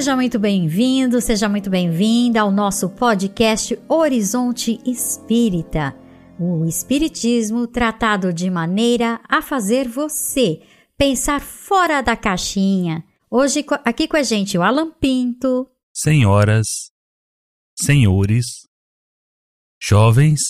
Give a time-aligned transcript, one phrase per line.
[0.00, 5.94] Seja muito bem-vindo, seja muito bem-vinda ao nosso podcast Horizonte Espírita.
[6.38, 10.62] O Espiritismo tratado de maneira a fazer você
[10.96, 13.04] pensar fora da caixinha.
[13.30, 15.68] Hoje aqui com a gente o Alan Pinto.
[15.92, 16.66] Senhoras,
[17.78, 18.46] senhores,
[19.78, 20.40] jovens,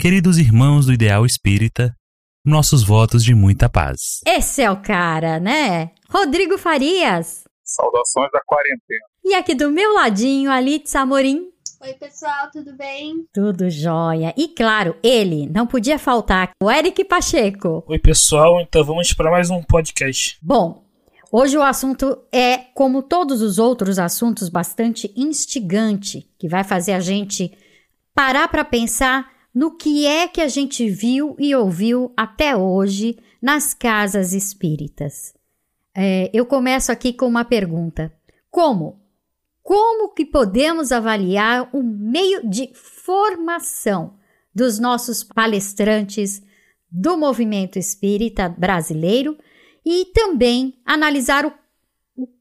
[0.00, 1.94] queridos irmãos do ideal espírita,
[2.42, 3.98] nossos votos de muita paz.
[4.26, 5.90] Esse é o cara, né?
[6.08, 7.44] Rodrigo Farias.
[7.70, 9.04] Saudações da quarentena.
[9.24, 11.50] E aqui do meu ladinho, Alitz Amorim.
[11.82, 13.26] Oi, pessoal, tudo bem?
[13.32, 14.34] Tudo jóia.
[14.36, 17.82] E claro, ele, não podia faltar, o Eric Pacheco.
[17.86, 20.38] Oi, pessoal, então vamos para mais um podcast.
[20.42, 20.84] Bom,
[21.32, 27.00] hoje o assunto é, como todos os outros assuntos, bastante instigante, que vai fazer a
[27.00, 27.56] gente
[28.14, 33.72] parar para pensar no que é que a gente viu e ouviu até hoje nas
[33.72, 35.32] casas espíritas.
[35.94, 38.12] É, eu começo aqui com uma pergunta:
[38.50, 39.00] como?
[39.62, 44.18] Como que podemos avaliar o meio de formação
[44.54, 46.42] dos nossos palestrantes
[46.90, 49.38] do movimento espírita brasileiro
[49.84, 51.52] e também analisar o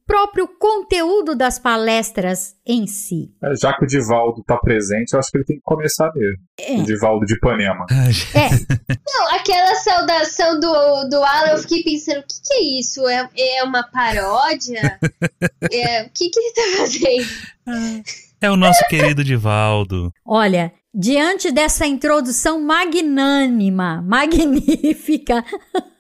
[0.10, 3.32] próprio conteúdo das palestras em si.
[3.44, 6.40] É, já que o Divaldo está presente, eu acho que ele tem que começar mesmo.
[6.60, 6.82] É.
[6.82, 7.86] O Divaldo de Ipanema.
[8.34, 8.50] É.
[9.06, 13.08] Não, aquela saudação do, do Alan, eu fiquei pensando, o que, que é isso?
[13.08, 15.00] É, é uma paródia?
[15.72, 18.04] é, o que, que ele está fazendo?
[18.42, 20.12] É o nosso querido Divaldo.
[20.26, 25.46] Olha, diante dessa introdução magnânima, magnífica,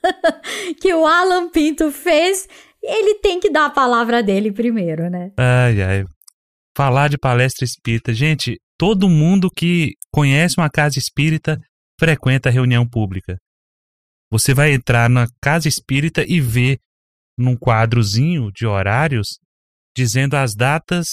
[0.81, 2.47] que o Alan Pinto fez,
[2.81, 5.31] ele tem que dar a palavra dele primeiro, né?
[5.37, 6.05] Ai, ai.
[6.75, 8.13] Falar de palestra espírita.
[8.13, 11.59] Gente, todo mundo que conhece uma casa espírita
[11.99, 13.37] frequenta a reunião pública.
[14.31, 16.79] Você vai entrar na casa espírita e ver
[17.37, 19.39] num quadrozinho de horários
[19.95, 21.07] dizendo as datas,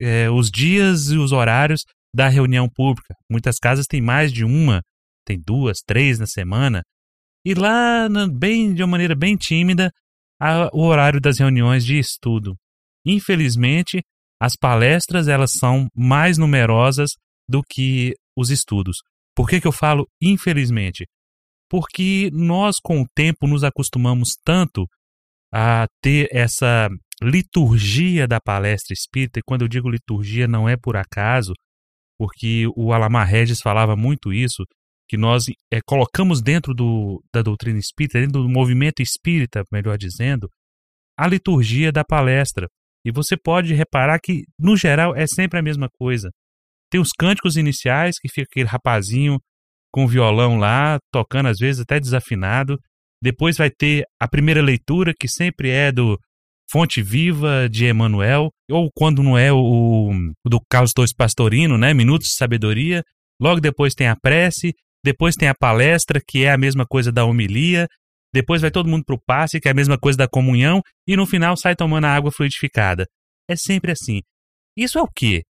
[0.00, 1.82] é, os dias e os horários
[2.14, 3.14] da reunião pública.
[3.30, 4.82] Muitas casas têm mais de uma,
[5.24, 6.82] tem duas, três na semana.
[7.44, 9.92] E lá, bem de uma maneira bem tímida,
[10.72, 12.56] o horário das reuniões de estudo.
[13.04, 14.02] Infelizmente,
[14.40, 17.10] as palestras elas são mais numerosas
[17.48, 18.98] do que os estudos.
[19.34, 21.06] Por que, que eu falo infelizmente?
[21.70, 24.86] Porque nós, com o tempo, nos acostumamos tanto
[25.52, 26.88] a ter essa
[27.22, 31.52] liturgia da palestra espírita, e quando eu digo liturgia não é por acaso,
[32.18, 34.64] porque o Alamar Regis falava muito isso,
[35.08, 40.48] que nós é, colocamos dentro do, da doutrina espírita, dentro do movimento espírita, melhor dizendo,
[41.18, 42.68] a liturgia da palestra.
[43.04, 46.30] E você pode reparar que, no geral, é sempre a mesma coisa.
[46.90, 49.38] Tem os cânticos iniciais, que fica aquele rapazinho
[49.92, 52.78] com violão lá, tocando às vezes até desafinado.
[53.22, 56.18] Depois vai ter a primeira leitura, que sempre é do
[56.70, 61.94] Fonte Viva de Emanuel, ou quando não é o, o do Carlos Torres Pastorino, né?
[61.94, 63.02] Minutos de Sabedoria.
[63.40, 67.24] Logo depois tem a prece, depois tem a palestra, que é a mesma coisa da
[67.24, 67.86] homilia,
[68.32, 71.16] depois vai todo mundo para o passe, que é a mesma coisa da comunhão, e
[71.16, 73.06] no final sai tomando a água fluidificada.
[73.48, 74.20] É sempre assim.
[74.76, 75.42] Isso é o quê?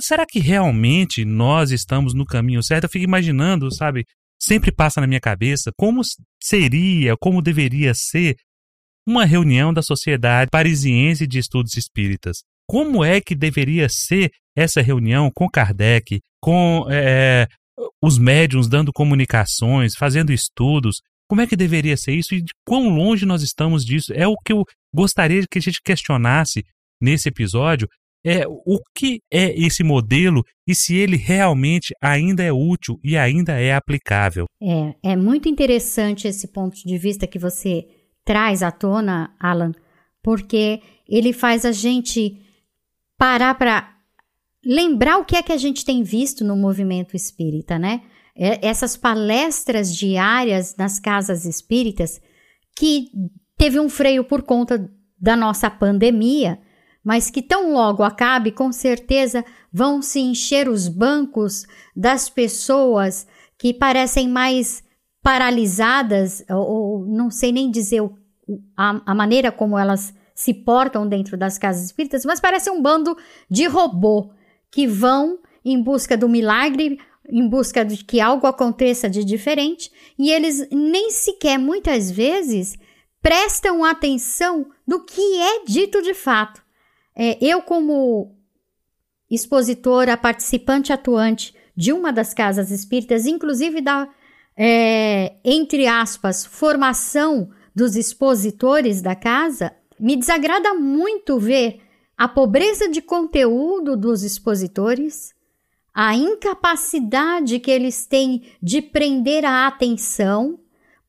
[0.00, 2.84] Será que realmente nós estamos no caminho certo?
[2.84, 4.04] Eu fico imaginando, sabe?
[4.40, 6.00] Sempre passa na minha cabeça como
[6.42, 8.36] seria, como deveria ser
[9.06, 12.38] uma reunião da Sociedade Parisiense de Estudos Espíritas.
[12.66, 17.46] Como é que deveria ser essa reunião com Kardec, com é,
[18.02, 21.00] os médiums dando comunicações, fazendo estudos.
[21.28, 24.12] Como é que deveria ser isso e de quão longe nós estamos disso?
[24.14, 24.64] É o que eu
[24.94, 26.64] gostaria que a gente questionasse
[27.00, 27.88] nesse episódio.
[28.26, 33.60] É o que é esse modelo e se ele realmente ainda é útil e ainda
[33.60, 34.46] é aplicável.
[34.62, 37.86] É, é muito interessante esse ponto de vista que você
[38.24, 39.72] traz à tona, Alan,
[40.22, 42.40] porque ele faz a gente
[43.18, 43.93] parar para
[44.64, 48.02] lembrar o que é que a gente tem visto no movimento espírita, né?
[48.36, 52.20] É, essas palestras diárias nas casas espíritas
[52.76, 53.08] que
[53.56, 54.90] teve um freio por conta
[55.20, 56.58] da nossa pandemia,
[57.04, 63.26] mas que tão logo acabe, com certeza vão se encher os bancos das pessoas
[63.58, 64.82] que parecem mais
[65.22, 68.16] paralisadas, ou, ou não sei nem dizer o,
[68.76, 73.16] a, a maneira como elas se portam dentro das casas espíritas, mas parece um bando
[73.48, 74.32] de robô
[74.74, 76.98] que vão em busca do milagre,
[77.28, 79.88] em busca de que algo aconteça de diferente,
[80.18, 82.76] e eles nem sequer muitas vezes
[83.22, 86.60] prestam atenção no que é dito de fato.
[87.14, 88.36] É, eu, como
[89.30, 94.08] expositora, participante atuante de uma das casas espíritas, inclusive da,
[94.56, 101.83] é, entre aspas, formação dos expositores da casa, me desagrada muito ver
[102.16, 105.34] a pobreza de conteúdo dos expositores,
[105.92, 110.58] a incapacidade que eles têm de prender a atenção.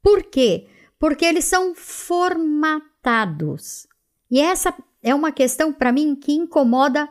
[0.02, 0.68] Por quê?
[1.00, 3.88] Porque eles são formatados.
[4.30, 7.08] E essa é uma questão para mim que incomoda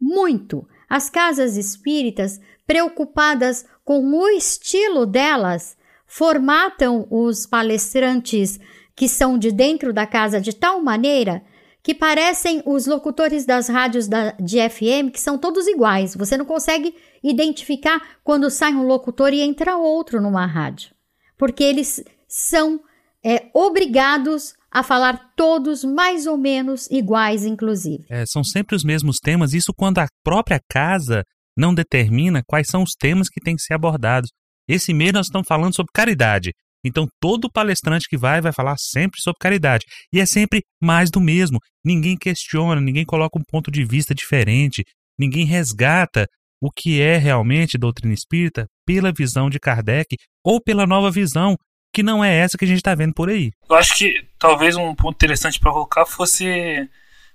[0.00, 0.66] muito.
[0.88, 5.76] As casas espíritas, preocupadas com o estilo delas,
[6.06, 8.58] formatam os palestrantes
[8.94, 11.42] que são de dentro da casa de tal maneira
[11.84, 16.16] que parecem os locutores das rádios da, de FM, que são todos iguais.
[16.16, 20.92] Você não consegue identificar quando sai um locutor e entra outro numa rádio,
[21.36, 22.80] porque eles são
[23.22, 28.06] é, obrigados a falar todos mais ou menos iguais, inclusive.
[28.08, 31.22] É, são sempre os mesmos temas, isso quando a própria casa
[31.54, 34.30] não determina quais são os temas que têm que ser abordados.
[34.66, 36.50] Esse mês nós estamos falando sobre caridade.
[36.84, 39.84] Então, todo palestrante que vai, vai falar sempre sobre caridade.
[40.12, 41.58] E é sempre mais do mesmo.
[41.84, 44.84] Ninguém questiona, ninguém coloca um ponto de vista diferente,
[45.18, 46.26] ninguém resgata
[46.60, 51.56] o que é realmente doutrina espírita pela visão de Kardec ou pela nova visão
[51.94, 53.52] que não é essa que a gente está vendo por aí.
[53.70, 56.88] Eu acho que talvez um ponto interessante para colocar fosse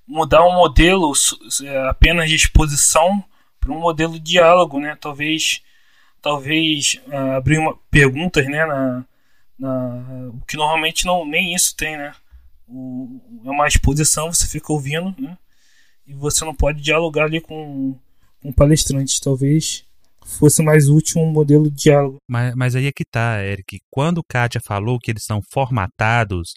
[0.05, 1.13] mudar um modelo
[1.63, 3.23] é, apenas de exposição
[3.59, 4.97] para um modelo de diálogo, né?
[4.99, 5.61] Talvez,
[6.21, 8.65] talvez uh, abrir uma, perguntas, né?
[8.65, 9.05] Na,
[9.59, 12.13] na, o que normalmente não nem isso tem, né?
[12.67, 15.37] O, é uma exposição, você fica ouvindo, né?
[16.07, 17.95] E você não pode dialogar ali com,
[18.41, 19.19] com palestrantes.
[19.19, 19.85] Talvez
[20.25, 22.17] fosse mais útil um modelo de diálogo.
[22.27, 23.79] Mas, mas aí é que tá, Eric.
[23.91, 26.53] Quando Kátia falou que eles são formatados,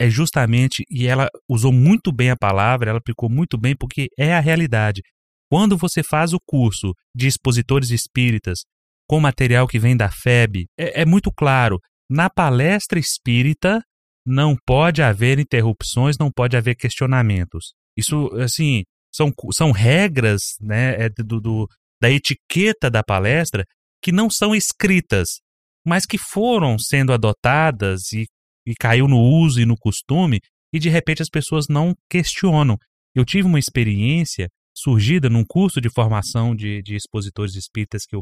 [0.00, 4.34] é justamente, e ela usou muito bem a palavra, ela aplicou muito bem, porque é
[4.34, 5.02] a realidade.
[5.50, 8.60] Quando você faz o curso de expositores espíritas
[9.08, 11.78] com material que vem da FEB, é, é muito claro.
[12.10, 13.82] Na palestra espírita,
[14.26, 17.74] não pode haver interrupções, não pode haver questionamentos.
[17.96, 18.82] Isso, assim,
[19.14, 21.68] são, são regras né, é do, do,
[22.00, 23.64] da etiqueta da palestra
[24.02, 25.40] que não são escritas,
[25.86, 28.26] mas que foram sendo adotadas e,
[28.66, 30.40] e caiu no uso e no costume,
[30.72, 32.76] e de repente as pessoas não questionam.
[33.14, 38.20] Eu tive uma experiência surgida num curso de formação de, de expositores espíritas que eu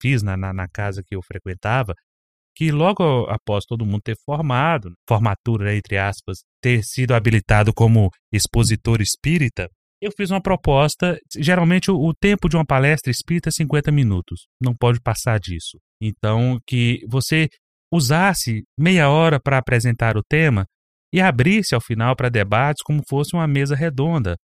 [0.00, 1.94] fiz na, na, na casa que eu frequentava,
[2.54, 9.00] que logo após todo mundo ter formado, formatura entre aspas, ter sido habilitado como expositor
[9.00, 9.68] espírita,
[10.02, 11.16] eu fiz uma proposta.
[11.38, 14.46] Geralmente, o, tempo de uma palestra espírita é 50 minutos.
[14.60, 15.78] Não pode passar disso.
[16.00, 17.48] Então, que você
[17.92, 20.66] usasse meia hora para apresentar o tema
[21.12, 24.36] e abrisse ao final para debates como fosse uma mesa redonda.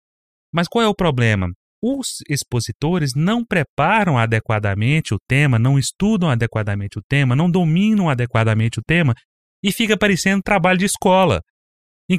[0.55, 1.49] Mas qual é o problema?
[1.83, 8.81] Os expositores não preparam adequadamente o tema, não estudam adequadamente o tema, não dominam adequadamente
[8.81, 9.15] o tema
[9.63, 11.41] e fica parecendo trabalho de escola.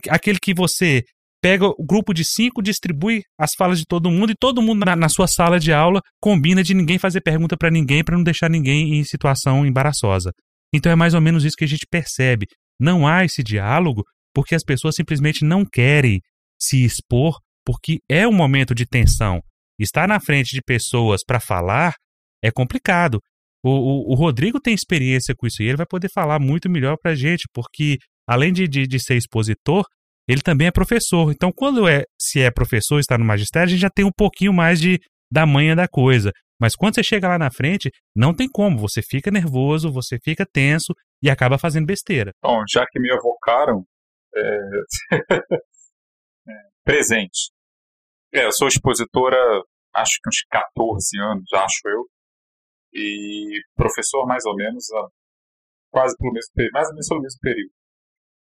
[0.10, 1.04] Aquele que você
[1.42, 4.96] pega o grupo de cinco, distribui as falas de todo mundo e todo mundo na,
[4.96, 8.50] na sua sala de aula combina de ninguém fazer pergunta para ninguém para não deixar
[8.50, 10.32] ninguém em situação embaraçosa.
[10.74, 12.46] Então é mais ou menos isso que a gente percebe.
[12.80, 14.04] Não há esse diálogo
[14.34, 16.22] porque as pessoas simplesmente não querem
[16.60, 17.38] se expor
[17.69, 19.44] porque é um momento de tensão.
[19.80, 21.94] Estar na frente de pessoas para falar
[22.44, 23.19] é complicado.
[23.63, 26.98] O, o, o, Rodrigo tem experiência com isso e ele vai poder falar muito melhor
[27.00, 29.86] para a gente, porque além de, de, de ser expositor,
[30.27, 31.32] ele também é professor.
[31.32, 34.51] Então, quando é, se é professor, está no magistério, a gente já tem um pouquinho
[34.51, 35.00] mais de
[35.32, 36.32] da manha da coisa.
[36.60, 38.79] Mas quando você chega lá na frente, não tem como.
[38.79, 40.91] Você fica nervoso, você fica tenso
[41.22, 42.32] e acaba fazendo besteira.
[42.41, 43.84] Bom, já que me evocaram,
[44.36, 44.60] é...
[46.50, 46.53] é,
[46.84, 47.51] presente.
[48.33, 49.38] É, eu sou expositora,
[49.95, 52.05] acho que uns 14 anos, acho eu.
[52.93, 54.86] E professor mais ou menos,
[55.91, 57.71] quase pelo mesmo período, mais ou menos pelo mesmo período.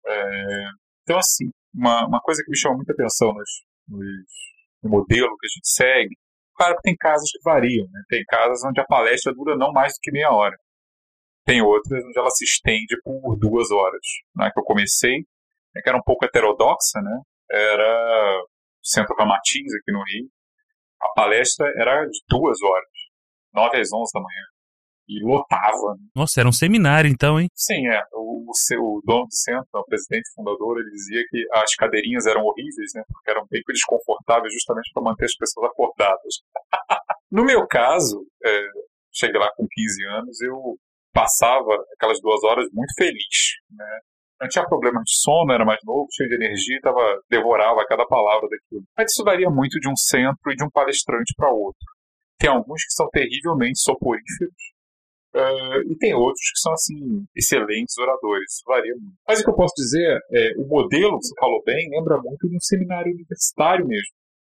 [0.06, 0.70] É,
[1.04, 3.50] então, assim, uma, uma coisa que me chama muita atenção nos,
[3.88, 4.32] nos,
[4.84, 6.16] no modelo que a gente segue,
[6.56, 8.02] claro que tem casas que variam, né?
[8.10, 10.58] Tem casas onde a palestra dura não mais do que meia hora.
[11.46, 14.02] Tem outras onde ela se estende por duas horas.
[14.36, 15.20] Na que eu comecei,
[15.74, 17.22] né, que era um pouco heterodoxa, né?
[17.50, 18.44] Era
[18.88, 20.30] Centro Ramatins, aqui no Rio.
[21.02, 22.90] A palestra era de duas horas,
[23.54, 24.44] nove às onze da manhã
[25.08, 25.96] e lotava.
[25.96, 26.10] Né?
[26.16, 27.48] Nossa, era um seminário então, hein?
[27.56, 28.04] Sim, é.
[28.14, 32.44] O, o, o dono do centro, o presidente fundador, ele dizia que as cadeirinhas eram
[32.44, 33.04] horríveis, né?
[33.08, 36.42] Porque eram bem desconfortáveis justamente para manter as pessoas acordadas.
[37.32, 38.68] no meu caso, é,
[39.14, 40.78] cheguei lá com 15 anos, eu
[41.14, 44.00] passava aquelas duas horas muito feliz, né?
[44.40, 48.48] Não tinha problema de sono, era mais novo, cheio de energia, tava, devorava cada palavra
[48.50, 48.84] daquilo.
[48.96, 51.82] Mas isso varia muito de um centro e de um palestrante para outro.
[52.40, 54.54] Tem alguns que são terrivelmente soporíferos,
[55.36, 58.64] Uh, e tem outros que são, assim, excelentes oradores.
[58.66, 59.18] Varia muito.
[59.28, 62.56] Mas o que eu posso dizer é, o modelo, você falou bem, lembra muito de
[62.56, 64.16] um seminário universitário mesmo.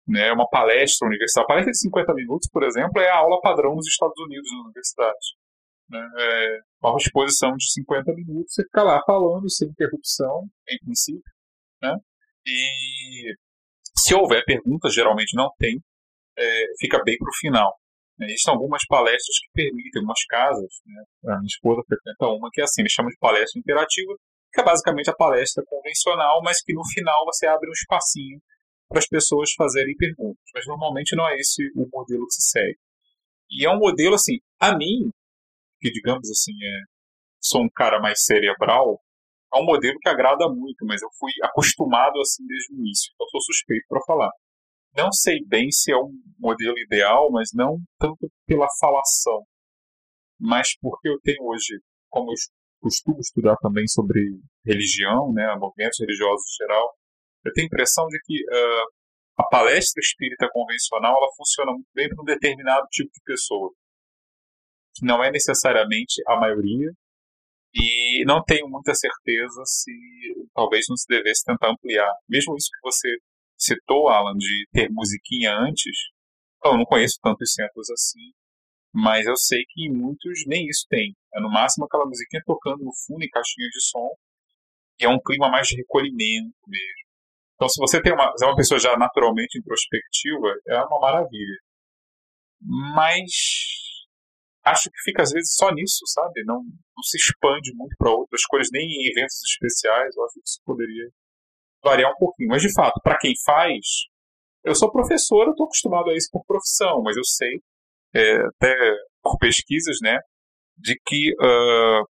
[0.06, 0.30] Né?
[0.32, 3.88] Uma palestra universitária, a palestra de 50 minutos, por exemplo, é a aula padrão nos
[3.88, 5.26] Estados Unidos, nas universidades.
[5.88, 6.08] Né?
[6.16, 11.32] É uma exposição de 50 minutos, você fica lá falando sem interrupção, em princípio.
[11.82, 11.96] Né?
[12.46, 13.34] E
[13.96, 15.80] se houver perguntas, geralmente não tem,
[16.36, 17.74] é, fica bem para o final.
[18.18, 18.26] Né?
[18.26, 21.32] Existem algumas palestras que permitem, algumas casas, né?
[21.32, 24.14] a minha esposa frequenta uma que é assim, eles chamam de palestra interativa,
[24.52, 28.40] que é basicamente a palestra convencional, mas que no final você abre um espacinho
[28.88, 30.42] para as pessoas fazerem perguntas.
[30.54, 32.78] Mas normalmente não é esse o modelo que se segue.
[33.50, 35.10] E é um modelo, assim, a mim,
[35.80, 36.80] que digamos assim, é,
[37.40, 39.00] sou um cara mais cerebral,
[39.54, 43.26] é um modelo que agrada muito, mas eu fui acostumado assim desde o início, então
[43.28, 44.30] sou suspeito para falar.
[44.94, 49.44] Não sei bem se é um modelo ideal, mas não tanto pela falação,
[50.40, 51.80] mas porque eu tenho hoje,
[52.10, 52.34] como eu
[52.80, 54.20] costumo estudar também sobre
[54.64, 56.94] religião, né, movimentos religiosos em geral,
[57.44, 58.86] eu tenho a impressão de que uh,
[59.38, 63.72] a palestra espírita convencional ela funciona muito bem para um determinado tipo de pessoa,
[64.98, 66.90] que não é necessariamente a maioria,
[67.74, 69.92] e não tenho muita certeza se
[70.54, 72.12] talvez não se devesse tentar ampliar.
[72.28, 73.18] Mesmo isso que você
[73.56, 75.92] citou, Alan, de ter musiquinha antes,
[76.64, 78.32] eu não conheço tantos centros assim,
[78.92, 81.14] mas eu sei que muitos nem isso tem.
[81.34, 84.08] É no máximo aquela musiquinha tocando no fundo em caixinha de som,
[85.00, 87.08] e é um clima mais de recolhimento mesmo.
[87.54, 91.58] Então, se você tem uma, é uma pessoa já naturalmente introspectiva, é uma maravilha.
[92.94, 93.87] Mas
[94.70, 96.44] acho que fica às vezes só nisso, sabe?
[96.44, 100.16] Não, não se expande muito para outras coisas, nem em eventos especiais.
[100.16, 101.08] Eu acho que isso poderia
[101.82, 102.48] variar um pouquinho.
[102.48, 103.84] Mas de fato, para quem faz,
[104.64, 107.60] eu sou professor, eu estou acostumado a isso por profissão, mas eu sei,
[108.14, 108.74] é, até
[109.22, 110.18] por pesquisas, né,
[110.76, 112.06] de que uh,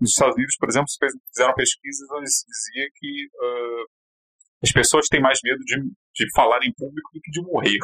[0.00, 0.86] nos Estados Unidos, por exemplo,
[1.32, 3.84] fizeram pesquisas onde se dizia que uh,
[4.62, 5.76] as pessoas têm mais medo de,
[6.14, 7.78] de falar em público do que de morrer.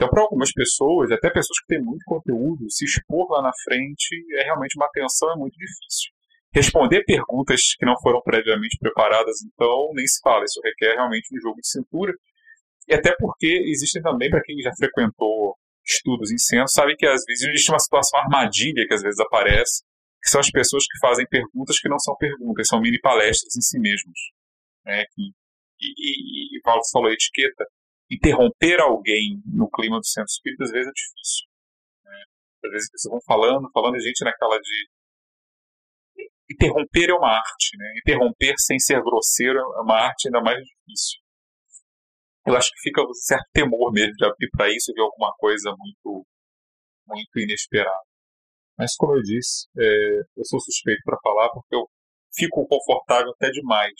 [0.00, 4.16] Então, para algumas pessoas, até pessoas que têm muito conteúdo, se expor lá na frente
[4.32, 6.08] é realmente uma tensão, é muito difícil.
[6.54, 10.46] Responder perguntas que não foram previamente preparadas, então, nem se fala.
[10.46, 12.14] Isso requer realmente um jogo de cintura.
[12.88, 15.54] E até porque existem também, para quem já frequentou
[15.86, 19.82] estudos em centro, sabe que às vezes existe uma situação armadilha que às vezes aparece,
[20.22, 23.60] que são as pessoas que fazem perguntas que não são perguntas, são mini palestras em
[23.60, 24.18] si mesmos.
[24.82, 25.04] Né?
[25.14, 25.24] Que,
[25.78, 27.66] e, e, e Paulo falou etiqueta
[28.10, 31.46] interromper alguém no clima do centro espírita às vezes é difícil.
[32.04, 32.24] Né?
[32.64, 34.88] Às vezes as pessoas vão falando, falando, a gente naquela de.
[36.50, 37.94] Interromper é uma arte, né?
[37.98, 41.20] Interromper sem ser grosseiro é uma arte ainda mais difícil.
[42.44, 45.32] Eu acho que fica um certo temor mesmo de abrir para isso e ver alguma
[45.38, 46.26] coisa muito,
[47.06, 48.02] muito inesperada.
[48.76, 51.86] Mas, como eu disse, é, eu sou suspeito para falar porque eu
[52.34, 53.94] fico confortável até demais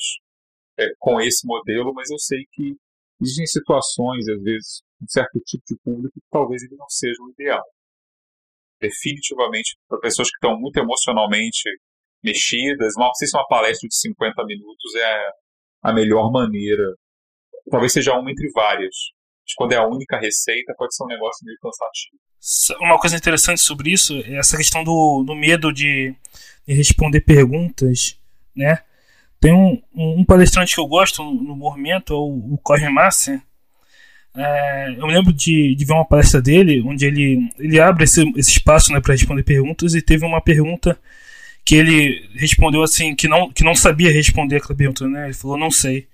[0.79, 2.75] é, com esse modelo, mas eu sei que
[3.21, 7.31] Existem situações, às vezes, um certo tipo de público que talvez ele não seja o
[7.31, 7.65] ideal.
[8.81, 11.69] Definitivamente, para pessoas que estão muito emocionalmente
[12.23, 15.31] mexidas, não sei se uma palestra de 50 minutos é
[15.83, 16.95] a melhor maneira.
[17.71, 18.95] Talvez seja uma entre várias.
[19.45, 22.81] Mas quando é a única receita, pode ser um negócio meio cansativo.
[22.81, 26.15] Uma coisa interessante sobre isso é essa questão do, do medo de,
[26.67, 28.19] de responder perguntas,
[28.57, 28.83] né?
[29.41, 33.41] Tem um, um, palestrante que eu gosto no movimento, é o, o Corre Massa.
[34.37, 38.23] É, eu me lembro de, de ver uma palestra dele, onde ele, ele abre esse,
[38.37, 40.99] esse espaço né, para responder perguntas, e teve uma pergunta
[41.65, 45.25] que ele respondeu assim, que não, que não sabia responder aquela pergunta, né?
[45.25, 46.07] Ele falou, não sei.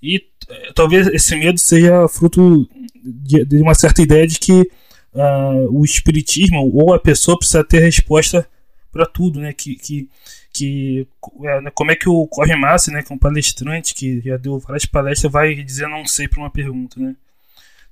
[0.00, 2.68] E é, talvez esse medo seja fruto
[3.02, 7.80] de, de uma certa ideia de que uh, o espiritismo ou a pessoa precisa ter
[7.80, 8.48] resposta
[8.92, 9.52] para tudo, né?
[9.52, 10.08] Que, que
[10.52, 11.08] que
[11.44, 14.36] é, né, como é que o Corre Massa, né, que é um palestrante que já
[14.36, 17.16] deu várias palestras, vai dizer não sei para uma pergunta, né?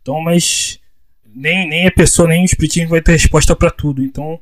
[0.03, 0.79] Então, mas
[1.25, 4.03] nem, nem a pessoa, nem o espiritismo vai ter resposta para tudo.
[4.03, 4.41] Então,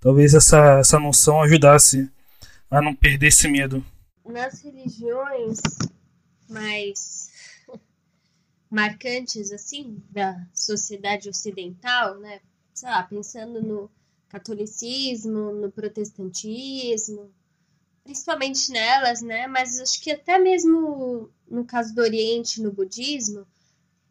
[0.00, 2.10] talvez essa, essa noção ajudasse
[2.70, 3.84] a não perder esse medo.
[4.26, 5.60] Nas religiões
[6.48, 7.30] mais
[8.70, 12.40] marcantes, assim, da sociedade ocidental, né?
[12.74, 13.90] Sei lá, pensando no
[14.34, 17.32] catolicismo, no protestantismo,
[18.02, 19.46] principalmente nelas, né?
[19.46, 23.46] Mas acho que até mesmo no caso do Oriente, no budismo,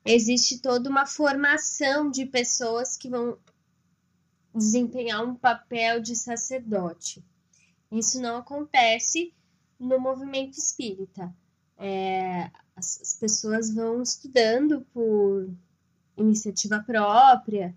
[0.06, 3.38] existe toda uma formação de pessoas que vão
[4.56, 7.24] desempenhar um papel de sacerdote.
[7.92, 9.34] Isso não acontece
[9.80, 11.34] no movimento espírita.
[11.78, 15.50] É, as, as pessoas vão estudando por
[16.16, 17.76] iniciativa própria.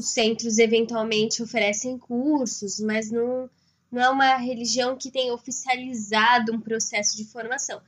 [0.00, 3.50] Os centros eventualmente oferecem cursos, mas não
[3.92, 7.82] não é uma religião que tem oficializado um processo de formação.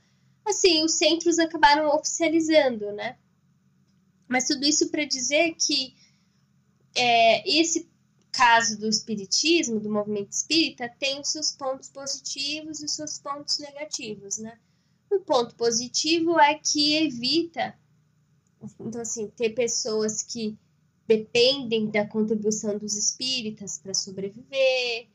[0.45, 3.17] Assim, os centros acabaram oficializando, né?
[4.27, 5.95] Mas tudo isso para dizer que
[6.93, 7.89] é, esse
[8.31, 13.57] caso do espiritismo, do movimento espírita, tem os seus pontos positivos e os seus pontos
[13.57, 14.59] negativos, né?
[15.09, 17.75] O ponto positivo é que evita,
[18.79, 20.55] então assim, ter pessoas que
[21.07, 25.07] dependem da contribuição dos espíritas para sobreviver,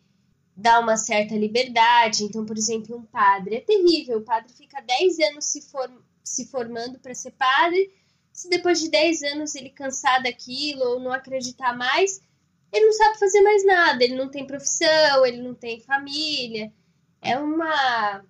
[0.57, 2.25] dá uma certa liberdade.
[2.25, 6.47] Então, por exemplo, um padre é terrível, o padre fica 10 anos se, form se
[6.47, 7.93] formando para ser padre.
[8.33, 12.21] Se depois de 10 anos ele cansar daquilo ou não acreditar mais,
[12.73, 16.73] ele não sabe fazer mais nada, ele não tem profissão, ele não tem família.
[17.21, 18.25] É uma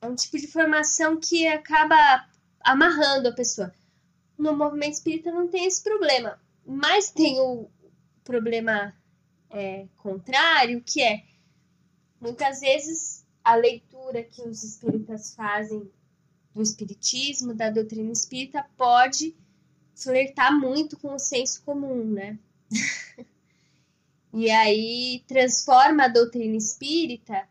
[0.00, 1.96] é um tipo de formação que acaba
[2.60, 3.72] amarrando a pessoa.
[4.36, 7.68] No movimento espírita não tem esse problema, mas tem o
[8.24, 8.94] problema
[9.50, 11.24] é, contrário, que é
[12.20, 15.90] muitas vezes a leitura que os espíritas fazem
[16.54, 19.36] do espiritismo, da doutrina espírita, pode
[19.94, 22.38] flertar muito com o senso comum, né?
[24.32, 27.46] e aí transforma a doutrina espírita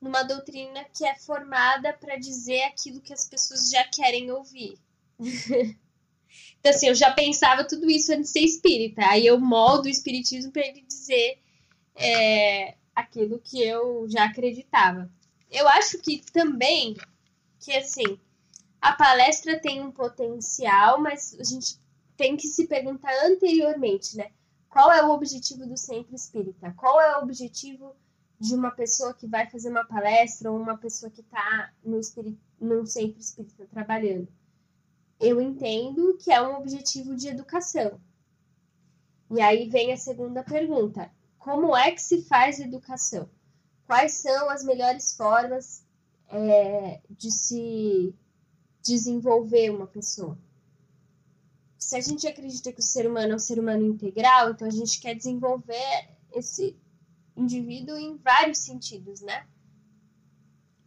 [0.00, 4.78] numa doutrina que é formada para dizer aquilo que as pessoas já querem ouvir.
[6.62, 9.02] então, assim, eu já pensava tudo isso antes de ser espírita.
[9.04, 11.42] Aí eu moldo o espiritismo para ele dizer
[11.96, 15.10] é, aquilo que eu já acreditava.
[15.50, 16.96] Eu acho que também
[17.58, 18.16] que assim
[18.80, 21.80] a palestra tem um potencial, mas a gente
[22.16, 24.30] tem que se perguntar anteriormente, né?
[24.68, 26.72] Qual é o objetivo do centro espírita?
[26.76, 27.92] Qual é o objetivo
[28.38, 32.00] de uma pessoa que vai fazer uma palestra ou uma pessoa que está no,
[32.60, 34.26] no centro espírita trabalhando.
[35.22, 38.00] Eu entendo que é um objetivo de educação.
[39.30, 43.30] E aí vem a segunda pergunta: como é que se faz educação?
[43.86, 45.86] Quais são as melhores formas
[46.28, 48.12] é, de se
[48.82, 50.36] desenvolver uma pessoa?
[51.78, 54.72] Se a gente acredita que o ser humano é um ser humano integral, então a
[54.72, 56.76] gente quer desenvolver esse
[57.36, 59.46] indivíduo em vários sentidos, né?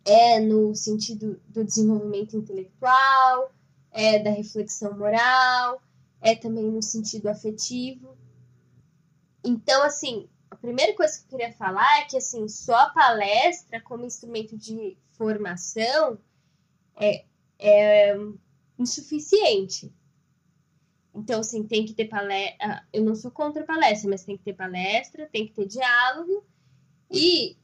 [0.04, 3.55] É no sentido do desenvolvimento intelectual,
[3.96, 5.82] é da reflexão moral,
[6.22, 8.18] é também no sentido afetivo.
[9.42, 13.80] Então, assim, a primeira coisa que eu queria falar é que, assim, só a palestra
[13.80, 16.20] como instrumento de formação
[16.98, 17.24] é,
[17.58, 18.18] é
[18.78, 19.94] insuficiente.
[21.14, 22.58] Então, assim, tem que ter palestra.
[22.60, 26.46] Ah, eu não sou contra palestra, mas tem que ter palestra, tem que ter diálogo.
[27.10, 27.56] E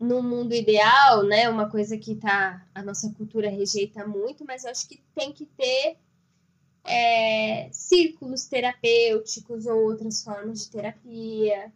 [0.00, 4.70] no mundo ideal, né, uma coisa que tá, a nossa cultura rejeita muito, mas eu
[4.70, 5.98] acho que tem que ter
[6.84, 11.72] é, círculos terapêuticos ou outras formas de terapia.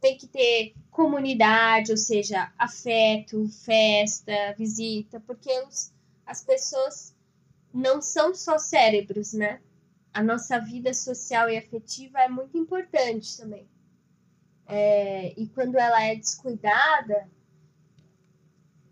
[0.00, 5.92] Tem que ter comunidade, ou seja, afeto, festa, visita, porque os,
[6.24, 7.14] as pessoas
[7.72, 9.60] não são só cérebros, né?
[10.16, 13.68] a nossa vida social e afetiva é muito importante também.
[14.66, 17.28] É, e quando ela é descuidada,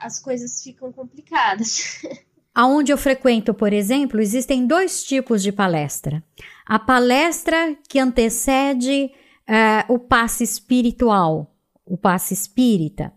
[0.04, 2.02] as coisas ficam complicadas.
[2.54, 6.22] Aonde eu frequento, por exemplo, existem dois tipos de palestra.
[6.66, 9.10] A palestra que antecede
[9.46, 11.52] é, o passe espiritual,
[11.84, 13.12] o passe espírita.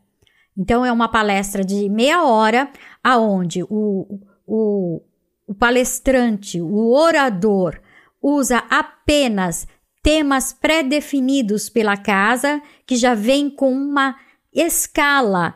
[0.58, 2.72] Então, é uma palestra de meia hora,
[3.04, 5.02] aonde o, o,
[5.46, 7.80] o palestrante, o orador,
[8.20, 9.68] usa apenas
[10.02, 14.16] temas pré-definidos pela casa, que já vem com uma
[14.52, 15.54] escala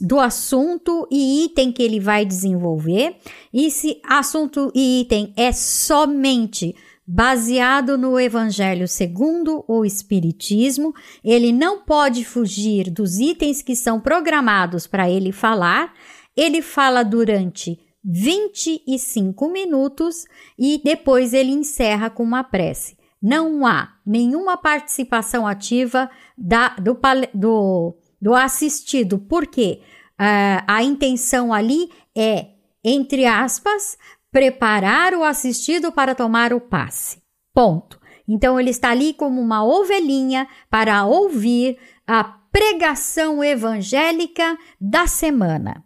[0.00, 3.16] do assunto e item que ele vai desenvolver.
[3.52, 6.74] E se assunto e item é somente
[7.06, 14.86] baseado no Evangelho segundo o Espiritismo, ele não pode fugir dos itens que são programados
[14.86, 15.92] para ele falar.
[16.36, 20.24] Ele fala durante 25 minutos
[20.58, 22.96] e depois ele encerra com uma prece.
[23.20, 26.98] Não há nenhuma participação ativa da, do,
[27.32, 29.80] do, do assistido, porque
[30.12, 32.50] uh, a intenção ali é,
[32.84, 33.98] entre aspas,
[34.30, 37.20] preparar o assistido para tomar o passe.
[37.52, 38.00] Ponto.
[38.26, 45.84] Então ele está ali como uma ovelhinha para ouvir a pregação evangélica da semana.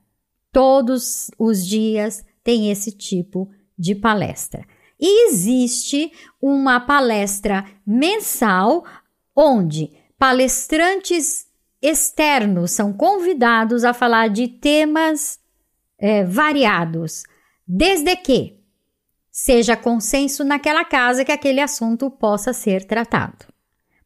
[0.53, 4.67] Todos os dias tem esse tipo de palestra.
[4.99, 8.85] E existe uma palestra mensal
[9.35, 11.46] onde palestrantes
[11.89, 15.39] externos são convidados a falar de temas
[15.99, 17.25] é, variados,
[17.67, 18.61] desde que
[19.31, 23.47] seja consenso naquela casa que aquele assunto possa ser tratado.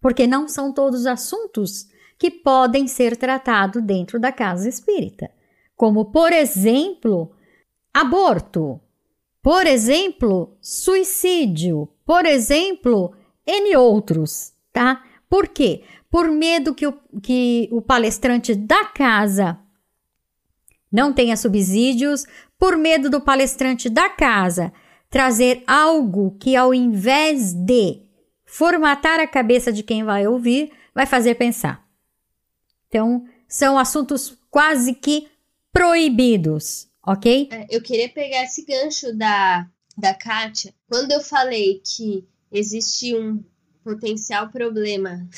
[0.00, 1.88] Porque não são todos assuntos
[2.18, 5.30] que podem ser tratados dentro da casa espírita
[5.80, 7.32] como, por exemplo,
[7.94, 8.78] aborto.
[9.42, 11.88] Por exemplo, suicídio.
[12.04, 13.14] Por exemplo,
[13.46, 15.02] N outros, tá?
[15.26, 15.82] Por quê?
[16.10, 16.92] Por medo que o,
[17.22, 19.58] que o palestrante da casa
[20.90, 22.26] não tenha subsídios,
[22.58, 24.72] por medo do palestrante da casa
[25.08, 28.02] trazer algo que, ao invés de
[28.44, 31.84] formatar a cabeça de quem vai ouvir, vai fazer pensar.
[32.88, 35.28] Então, são assuntos quase que
[35.72, 37.48] proibidos, ok?
[37.50, 40.72] É, eu queria pegar esse gancho da, da Kátia.
[40.88, 43.42] Quando eu falei que existe um
[43.82, 45.28] potencial problema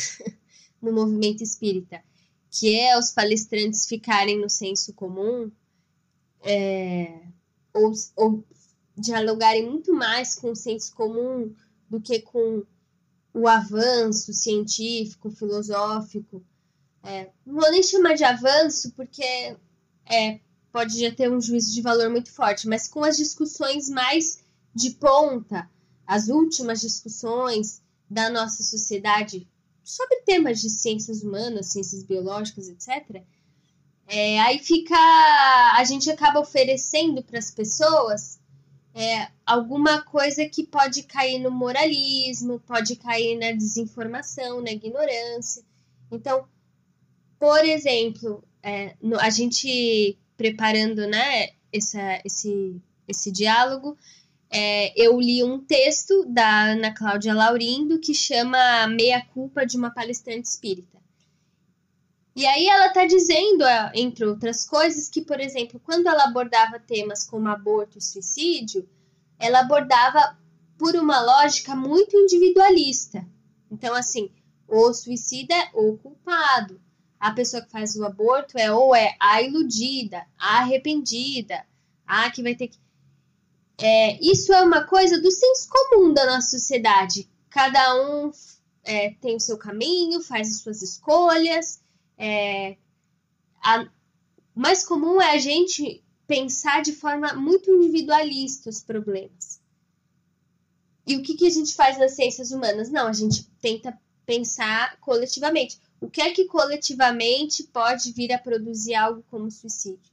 [0.83, 2.03] no movimento espírita,
[2.51, 5.51] que é os palestrantes ficarem no senso comum,
[6.43, 7.23] é,
[7.73, 8.45] ou, ou
[8.97, 11.55] dialogarem muito mais com o senso comum
[11.89, 12.65] do que com
[13.33, 16.45] o avanço científico, filosófico.
[17.03, 19.57] É, não vou nem chamar de avanço, porque
[20.05, 20.41] é,
[20.71, 24.43] pode já ter um juízo de valor muito forte, mas com as discussões mais
[24.75, 25.71] de ponta,
[26.07, 29.49] as últimas discussões da nossa sociedade
[29.85, 33.23] sobre temas de ciências humanas, ciências biológicas, etc.
[34.07, 34.97] É, aí fica.
[35.77, 38.39] A gente acaba oferecendo para as pessoas
[38.95, 45.63] é, alguma coisa que pode cair no moralismo, pode cair na desinformação, na ignorância.
[46.11, 46.47] Então,
[47.39, 52.77] por exemplo, é, no, a gente preparando né, essa, esse,
[53.09, 53.97] esse diálogo,
[54.53, 59.91] é, eu li um texto da Ana Cláudia Laurindo que chama Meia Culpa de uma
[59.91, 61.01] Palestrante Espírita.
[62.37, 67.25] E aí ela está dizendo, entre outras coisas, que, por exemplo, quando ela abordava temas
[67.27, 68.89] como aborto e suicídio,
[69.39, 70.39] ela abordava
[70.79, 73.27] por uma lógica muito individualista.
[73.71, 74.31] Então, assim,
[74.69, 76.81] o suicida é o culpado.
[77.21, 81.65] A pessoa que faz o aborto é ou é a iludida, a arrependida,
[82.07, 82.82] a que vai ter que.
[83.83, 87.29] É, isso é uma coisa do senso comum da nossa sociedade.
[87.51, 88.31] Cada um
[88.85, 91.83] é, tem o seu caminho, faz as suas escolhas,
[92.17, 92.77] é,
[93.61, 93.83] a,
[94.55, 99.61] o mais comum é a gente pensar de forma muito individualista os problemas.
[101.05, 102.89] E o que, que a gente faz nas ciências humanas?
[102.89, 105.81] Não, a gente tenta pensar coletivamente.
[106.01, 110.12] O que é que coletivamente pode vir a produzir algo como suicídio?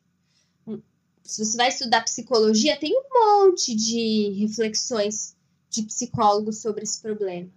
[1.30, 5.36] Se você vai estudar psicologia, tem um monte de reflexões
[5.70, 7.48] de psicólogos sobre esse problema.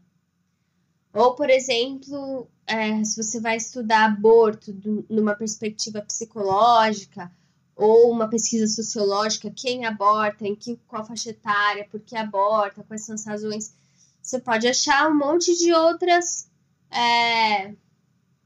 [1.15, 7.33] Ou, por exemplo, é, se você vai estudar aborto do, numa perspectiva psicológica
[7.75, 13.07] ou uma pesquisa sociológica, quem aborta, em que, qual faixa etária, por que aborta, quais
[13.07, 13.75] são as razões,
[14.21, 16.47] você pode achar um monte de outras
[16.91, 17.75] é,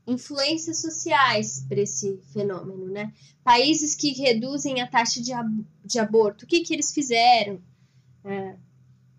[0.06, 3.12] influências sociais para esse fenômeno, né?
[3.42, 7.60] Países que reduzem a taxa de, ab de aborto, o que, que eles fizeram?
[8.24, 8.56] É,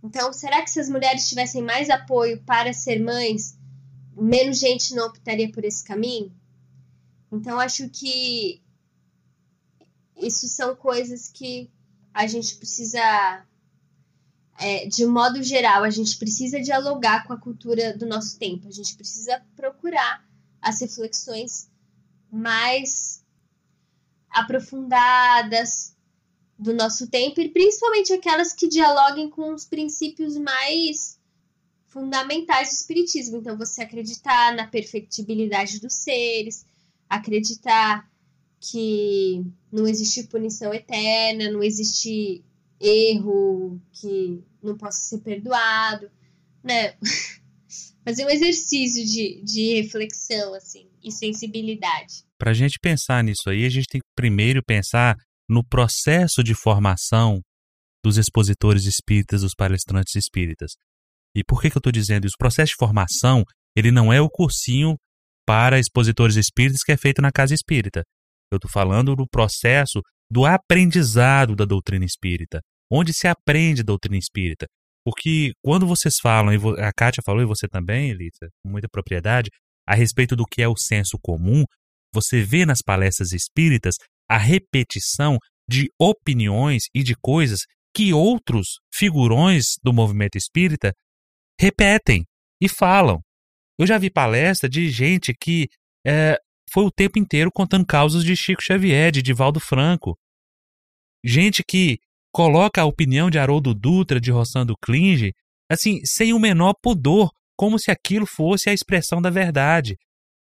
[0.04, 3.58] então, será que se as mulheres tivessem mais apoio para ser mães,
[4.16, 6.32] menos gente não optaria por esse caminho?
[7.32, 8.62] Então, acho que
[10.16, 11.70] isso são coisas que
[12.14, 13.46] a gente precisa,
[14.58, 18.68] é, de modo geral, a gente precisa dialogar com a cultura do nosso tempo.
[18.68, 20.27] A gente precisa procurar
[20.62, 21.70] as reflexões
[22.32, 23.24] mais
[24.30, 25.96] aprofundadas,
[26.58, 31.20] do nosso tempo e principalmente aquelas que dialoguem com os princípios mais
[31.86, 33.38] fundamentais do espiritismo.
[33.38, 36.66] Então, você acreditar na perfectibilidade dos seres,
[37.08, 38.10] acreditar
[38.60, 42.44] que não existe punição eterna, não existe
[42.80, 46.10] erro que não possa ser perdoado,
[46.64, 46.96] né?
[48.08, 52.24] Fazer um exercício de, de reflexão, assim, e sensibilidade.
[52.40, 55.18] Para a gente pensar nisso aí, a gente tem que primeiro pensar
[55.50, 57.42] no processo de formação
[58.02, 60.72] dos expositores espíritas, dos palestrantes espíritas.
[61.36, 62.36] E por que, que eu estou dizendo isso?
[62.36, 63.44] O processo de formação,
[63.76, 64.96] ele não é o cursinho
[65.46, 68.04] para expositores espíritas que é feito na casa espírita.
[68.50, 74.66] Eu estou falando do processo do aprendizado da doutrina espírita, onde se aprende doutrina espírita.
[75.08, 79.50] Porque quando vocês falam, e a Kátia falou, e você também, Elisa, com muita propriedade,
[79.88, 81.64] a respeito do que é o senso comum,
[82.14, 83.96] você vê nas palestras espíritas
[84.30, 87.62] a repetição de opiniões e de coisas
[87.96, 90.92] que outros figurões do movimento espírita
[91.58, 92.26] repetem
[92.62, 93.22] e falam.
[93.80, 95.70] Eu já vi palestra de gente que
[96.06, 96.38] é,
[96.70, 100.18] foi o tempo inteiro contando causas de Chico Xavier, de Divaldo Franco.
[101.24, 101.98] Gente que
[102.38, 105.34] coloca a opinião de Haroldo Dutra, de Rossando Klinge,
[105.68, 109.96] assim, sem o menor pudor, como se aquilo fosse a expressão da verdade.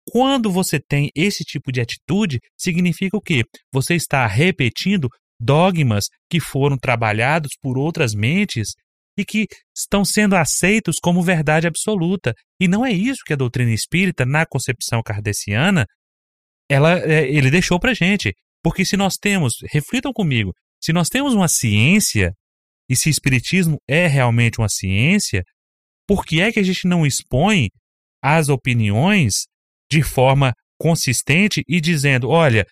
[0.09, 3.43] Quando você tem esse tipo de atitude, significa o quê?
[3.73, 8.69] Você está repetindo dogmas que foram trabalhados por outras mentes
[9.19, 9.45] e que
[9.77, 12.33] estão sendo aceitos como verdade absoluta.
[12.61, 15.85] E não é isso que a doutrina espírita, na concepção kardeciana,
[16.69, 18.33] ela, é, ele deixou para gente.
[18.63, 22.33] Porque se nós temos, reflitam comigo, se nós temos uma ciência,
[22.89, 25.43] e se espiritismo é realmente uma ciência,
[26.05, 27.69] por que é que a gente não expõe
[28.21, 29.45] as opiniões
[29.89, 32.65] de forma consistente e dizendo, olha,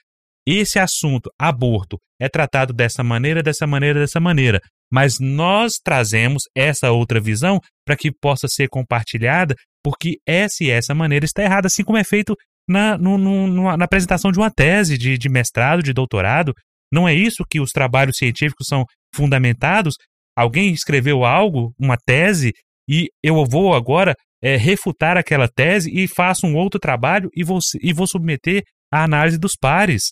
[0.46, 4.60] esse assunto, aborto, é tratado dessa maneira, dessa maneira, dessa maneira,
[4.92, 10.94] mas nós trazemos essa outra visão para que possa ser compartilhada, porque essa e essa
[10.94, 12.36] maneira está errada, assim como é feito
[12.68, 16.54] na, no, no, na apresentação de uma tese de, de mestrado, de doutorado.
[16.92, 19.96] Não é isso que os trabalhos científicos são fundamentados?
[20.36, 22.54] Alguém escreveu algo, uma tese,
[22.90, 27.60] e eu vou agora é, refutar aquela tese e faço um outro trabalho e vou,
[27.82, 30.12] e vou submeter à análise dos pares.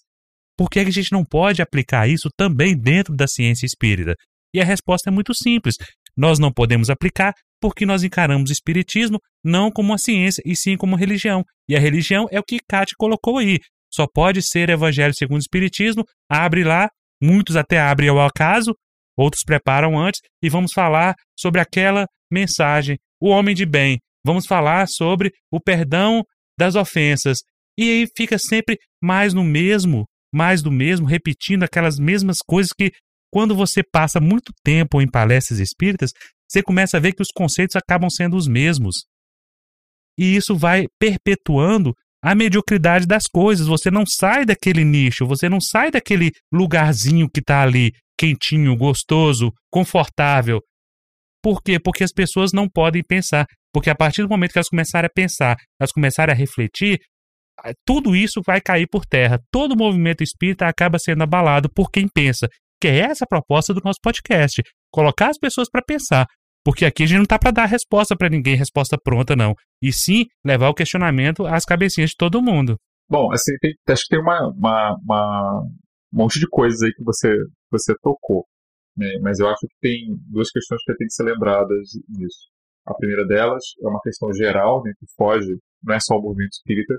[0.58, 4.14] Por que, é que a gente não pode aplicar isso também dentro da ciência espírita?
[4.54, 5.76] E a resposta é muito simples.
[6.18, 10.78] Nós não podemos aplicar porque nós encaramos o espiritismo não como uma ciência, e sim
[10.78, 11.44] como religião.
[11.68, 13.58] E a religião é o que Kate colocou aí.
[13.92, 16.90] Só pode ser evangelho segundo o espiritismo, abre lá,
[17.22, 18.76] muitos até abrem ao acaso,
[19.18, 24.00] outros preparam antes, e vamos falar sobre aquela mensagem, o homem de bem.
[24.26, 26.24] Vamos falar sobre o perdão
[26.58, 27.40] das ofensas.
[27.78, 32.92] E aí fica sempre mais no mesmo, mais do mesmo, repetindo aquelas mesmas coisas que,
[33.32, 36.12] quando você passa muito tempo em palestras espíritas,
[36.48, 39.06] você começa a ver que os conceitos acabam sendo os mesmos.
[40.18, 43.68] E isso vai perpetuando a mediocridade das coisas.
[43.68, 49.52] Você não sai daquele nicho, você não sai daquele lugarzinho que está ali, quentinho, gostoso,
[49.72, 50.62] confortável.
[51.42, 51.80] Por quê?
[51.80, 53.46] Porque as pessoas não podem pensar.
[53.74, 57.00] Porque a partir do momento que elas começarem a pensar, elas começarem a refletir,
[57.86, 59.40] tudo isso vai cair por terra.
[59.52, 62.48] Todo movimento espírita acaba sendo abalado por quem pensa.
[62.82, 64.62] Que é essa a proposta do nosso podcast.
[64.92, 66.26] Colocar as pessoas para pensar.
[66.64, 69.56] Porque aqui a gente não tá para dar resposta para ninguém, resposta pronta, não.
[69.82, 72.78] E sim levar o questionamento às cabecinhas de todo mundo.
[73.10, 75.62] Bom, assim, tem, acho que tem uma, uma, uma,
[76.14, 77.36] um monte de coisas aí que você,
[77.72, 78.46] você tocou.
[78.96, 79.18] Né?
[79.22, 82.50] Mas eu acho que tem duas questões que têm que ser lembradas nisso.
[82.86, 86.54] A primeira delas é uma questão geral, né, que foge, não é só o movimento
[86.54, 86.96] espírita,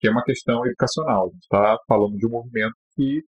[0.00, 1.26] que é uma questão educacional.
[1.26, 3.22] A gente está falando de um movimento que,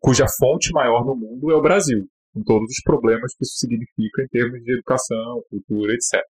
[0.00, 4.22] cuja fonte maior no mundo é o Brasil, com todos os problemas que isso significa
[4.22, 6.20] em termos de educação, cultura, etc.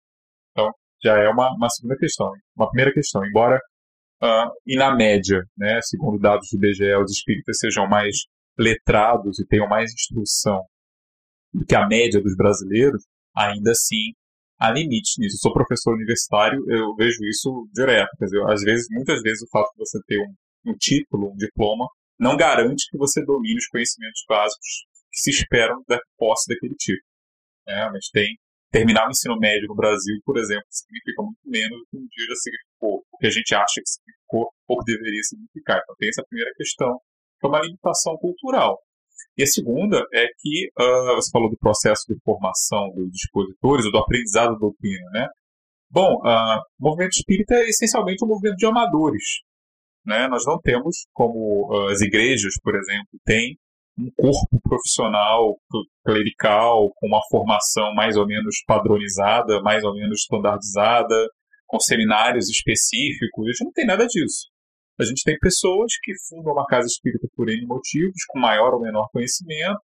[0.52, 0.70] Então,
[1.02, 2.32] já é uma, uma segunda questão.
[2.56, 3.58] Uma primeira questão, embora,
[4.22, 8.16] uh, e na média, né, segundo dados do IBGE, os espíritas sejam mais
[8.58, 10.64] letrados e tenham mais instrução
[11.52, 13.02] do que a média dos brasileiros,
[13.36, 14.12] ainda assim
[14.58, 15.36] há limites nisso.
[15.36, 18.10] Eu sou professor universitário, eu vejo isso direto.
[18.18, 21.36] Quer dizer, às vezes, muitas vezes, o fato de você ter um, um título, um
[21.36, 21.86] diploma,
[22.18, 24.86] não garante que você domine os conhecimentos básicos
[25.18, 27.02] que se esperam da posse daquele tipo.
[27.66, 28.38] É, mas tem
[28.70, 32.26] terminar o ensino médio no Brasil, por exemplo, significa muito menos do que um dia
[32.28, 35.80] já significou, o que a gente acha que significou ou deveria significar.
[35.82, 37.00] Então tem essa primeira questão,
[37.40, 38.78] que é uma limitação cultural.
[39.36, 43.92] E a segunda é que uh, você falou do processo de formação dos expositores, ou
[43.92, 45.26] do aprendizado da doutrina, né?
[45.90, 49.24] Bom, uh, o movimento espírita é essencialmente um movimento de amadores.
[50.04, 50.28] Né?
[50.28, 53.58] Nós não temos, como uh, as igrejas, por exemplo, têm
[53.98, 55.58] um corpo profissional,
[56.04, 61.28] clerical, com uma formação mais ou menos padronizada, mais ou menos standardizada,
[61.66, 63.46] com seminários específicos.
[63.46, 64.46] A gente não tem nada disso.
[65.00, 68.80] A gente tem pessoas que fundam uma casa espírita por N motivos, com maior ou
[68.80, 69.80] menor conhecimento,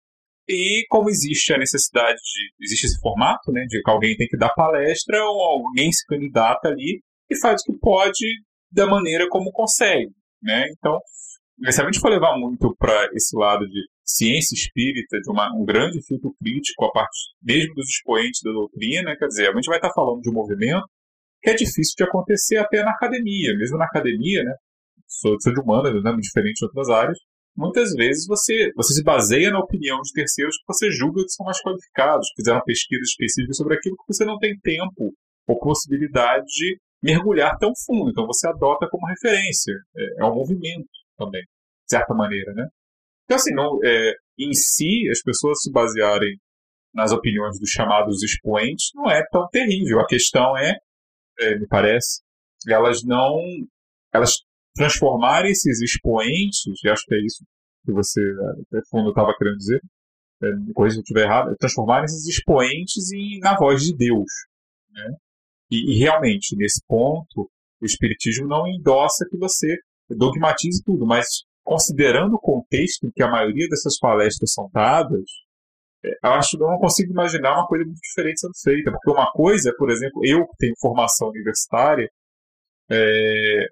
[0.48, 2.66] e como existe a necessidade de.
[2.66, 6.70] existe esse formato, né, de que alguém tem que dar palestra, ou alguém se candidata
[6.70, 8.26] ali e faz o que pode
[8.72, 10.12] da maneira como consegue.
[10.42, 10.68] Né?
[10.72, 11.00] Então,
[11.70, 15.64] se a gente for levar muito para esse lado de ciência espírita, de uma, um
[15.64, 19.78] grande filtro crítico, a parte mesmo dos expoentes da doutrina, quer dizer, a gente vai
[19.78, 20.88] estar falando de um movimento
[21.42, 23.56] que é difícil de acontecer até na academia.
[23.56, 24.54] Mesmo na academia, né,
[25.08, 27.18] sou, sou de humanas, né, diferente de outras áreas,
[27.56, 31.46] muitas vezes você, você se baseia na opinião de terceiros que você julga que são
[31.46, 35.14] mais qualificados, fizeram pesquisas específicas sobre aquilo que você não tem tempo
[35.48, 38.10] ou possibilidade de mergulhar tão fundo.
[38.10, 39.74] Então você adota como referência.
[39.96, 42.68] É, é um movimento também, de certa maneira, né?
[43.30, 46.36] Então, assim, não, é, em si, as pessoas se basearem
[46.92, 50.00] nas opiniões dos chamados expoentes não é tão terrível.
[50.00, 50.76] A questão é,
[51.40, 52.24] é me parece,
[52.68, 53.38] elas não.
[54.12, 54.32] Elas
[54.76, 57.44] transformar esses expoentes, e acho que é isso
[57.86, 58.20] que você,
[58.68, 59.80] até fundo, estava querendo dizer,
[60.42, 64.32] é, depois se eu estiver errado, é transformar esses expoentes em, na voz de Deus.
[64.92, 65.14] Né?
[65.70, 67.48] E, e, realmente, nesse ponto,
[67.80, 69.78] o Espiritismo não endossa que você
[70.10, 71.28] dogmatize tudo, mas
[71.70, 75.30] considerando o contexto em que a maioria dessas palestras são dadas,
[76.04, 78.92] é, eu acho que eu não consigo imaginar uma coisa muito diferente sendo feita.
[78.92, 82.10] Porque uma coisa é, por exemplo, eu que tenho formação universitária,
[82.90, 83.68] é,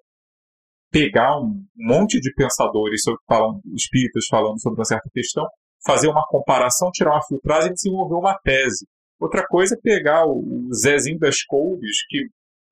[0.91, 5.47] pegar um monte de pensadores sobre, falam, espíritas falando sobre uma certa questão,
[5.83, 8.85] fazer uma comparação, tirar uma filtragem e desenvolver uma tese.
[9.19, 12.27] Outra coisa é pegar o Zezinho das Couves, que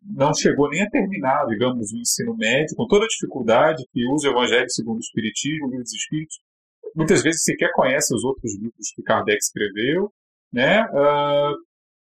[0.05, 4.29] não chegou nem a terminar, digamos, o ensino médio, com toda a dificuldade, que usa
[4.29, 6.39] o Evangelho segundo o Espiritismo, livros Espíritos,
[6.95, 10.11] muitas vezes sequer conhece os outros livros que Kardec escreveu,
[10.51, 10.83] né?
[10.85, 11.55] Uh,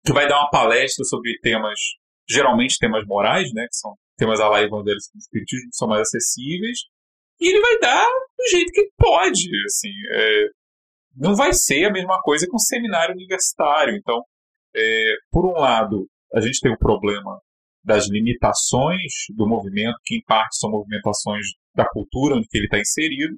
[0.04, 1.78] que vai dar uma palestra sobre temas,
[2.28, 3.66] geralmente temas morais, né?
[3.68, 6.78] Que são temas a lá Evangelho segundo o Espiritismo, que são mais acessíveis,
[7.40, 9.92] e ele vai dar do jeito que pode, assim.
[10.12, 10.48] É,
[11.16, 13.96] não vai ser a mesma coisa que um seminário universitário.
[13.96, 14.22] Então,
[14.74, 17.40] é, por um lado, a gente tem o problema
[17.88, 23.34] das limitações do movimento, que em parte são movimentações da cultura onde ele está inserido,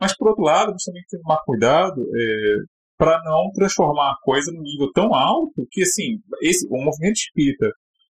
[0.00, 2.56] mas por outro lado, a também tem que tomar cuidado é,
[2.98, 7.70] para não transformar a coisa num nível tão alto que, assim, esse, um movimento espírita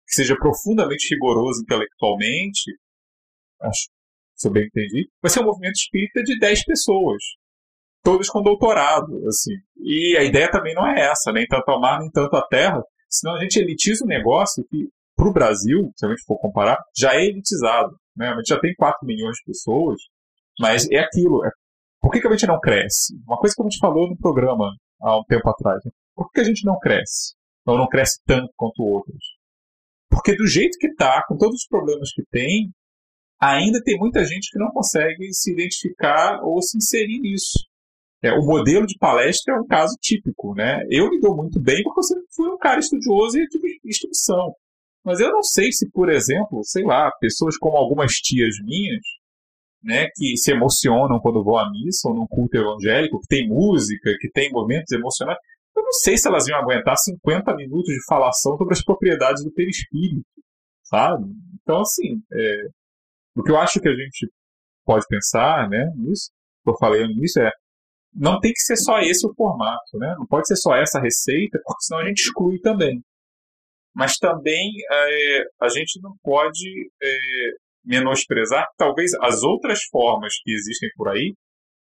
[0.06, 2.70] que seja profundamente rigoroso intelectualmente,
[3.62, 3.88] acho,
[4.34, 7.22] se eu bem entendi, vai ser um movimento espírita de 10 pessoas,
[8.02, 9.54] todos com doutorado, assim.
[9.78, 12.82] E a ideia também não é essa, nem tanto ao mar, nem tanto à terra,
[13.08, 14.88] senão a gente elitiza o negócio que,
[15.22, 17.96] para o Brasil, se a gente for comparar, já é elitizado.
[18.16, 18.28] Né?
[18.28, 20.00] A gente já tem 4 milhões de pessoas,
[20.58, 21.44] mas é aquilo.
[21.46, 21.50] É...
[22.00, 23.14] Por que, que a gente não cresce?
[23.24, 25.80] Uma coisa que a gente falou no programa há um tempo atrás.
[25.84, 25.92] Né?
[26.16, 27.34] Por que a gente não cresce?
[27.64, 29.24] Ou não cresce tanto quanto outros?
[30.10, 32.72] Porque do jeito que está, com todos os problemas que tem,
[33.40, 37.64] ainda tem muita gente que não consegue se identificar ou se inserir nisso.
[38.20, 40.84] É, o modelo de palestra é um caso típico, né?
[40.90, 44.54] Eu me dou muito bem porque eu sempre fui um cara estudioso e tive instrução.
[45.04, 49.00] Mas eu não sei se, por exemplo, sei lá, pessoas como algumas tias minhas,
[49.82, 54.14] né, que se emocionam quando vão à missa ou num culto evangélico, que tem música,
[54.20, 55.38] que tem momentos emocionais,
[55.76, 59.52] eu não sei se elas iam aguentar 50 minutos de falação sobre as propriedades do
[59.52, 60.24] perispírito,
[60.84, 61.24] sabe?
[61.60, 62.66] Então, assim, é,
[63.34, 64.30] o que eu acho que a gente
[64.84, 66.30] pode pensar, né, nisso,
[66.62, 67.50] que eu falei no início, é
[68.14, 70.14] não tem que ser só esse o formato, né?
[70.18, 73.02] Não pode ser só essa receita, porque senão a gente exclui também.
[73.94, 77.18] Mas também é, a gente não pode é,
[77.84, 81.34] menosprezar talvez as outras formas que existem por aí,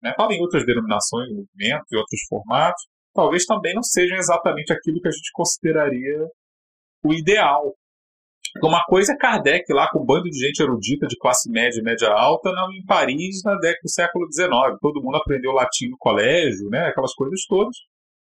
[0.01, 0.13] né?
[0.15, 5.07] Fala em outras denominações, movimentos e outros formatos, talvez também não sejam exatamente aquilo que
[5.07, 6.27] a gente consideraria
[7.03, 7.73] o ideal.
[8.63, 11.83] Uma coisa é Kardec lá com um bando de gente erudita de classe média e
[11.83, 14.79] média alta não, em Paris na década do século XIX.
[14.81, 16.87] Todo mundo aprendeu latim no colégio, né?
[16.87, 17.75] aquelas coisas todas.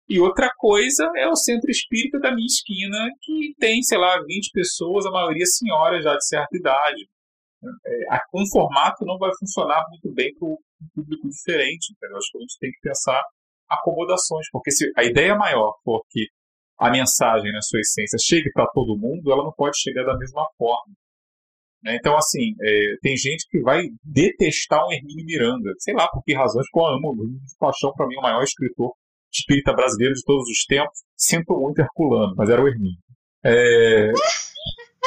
[0.09, 4.51] E outra coisa é o centro espírita da minha esquina, que tem, sei lá, 20
[4.51, 7.07] pessoas, a maioria senhoras já de certa idade.
[7.85, 10.57] É, um formato não vai funcionar muito bem para um
[10.95, 11.93] público diferente.
[11.93, 12.17] Entendeu?
[12.17, 13.21] Acho que a gente tem que pensar
[13.69, 16.25] acomodações, porque se a ideia maior for que
[16.79, 20.47] a mensagem na sua essência chegue para todo mundo, ela não pode chegar da mesma
[20.57, 20.91] forma.
[21.83, 21.97] Né?
[21.97, 26.33] Então, assim, é, tem gente que vai detestar o Hermínio Miranda, sei lá por que
[26.33, 28.91] razões, porque eu amo, de paixão, para mim, o maior escritor
[29.31, 30.99] espírita brasileiro de todos os tempos.
[31.15, 32.97] Sinto muito Herculano, mas era o Hermínio.
[33.43, 34.11] É,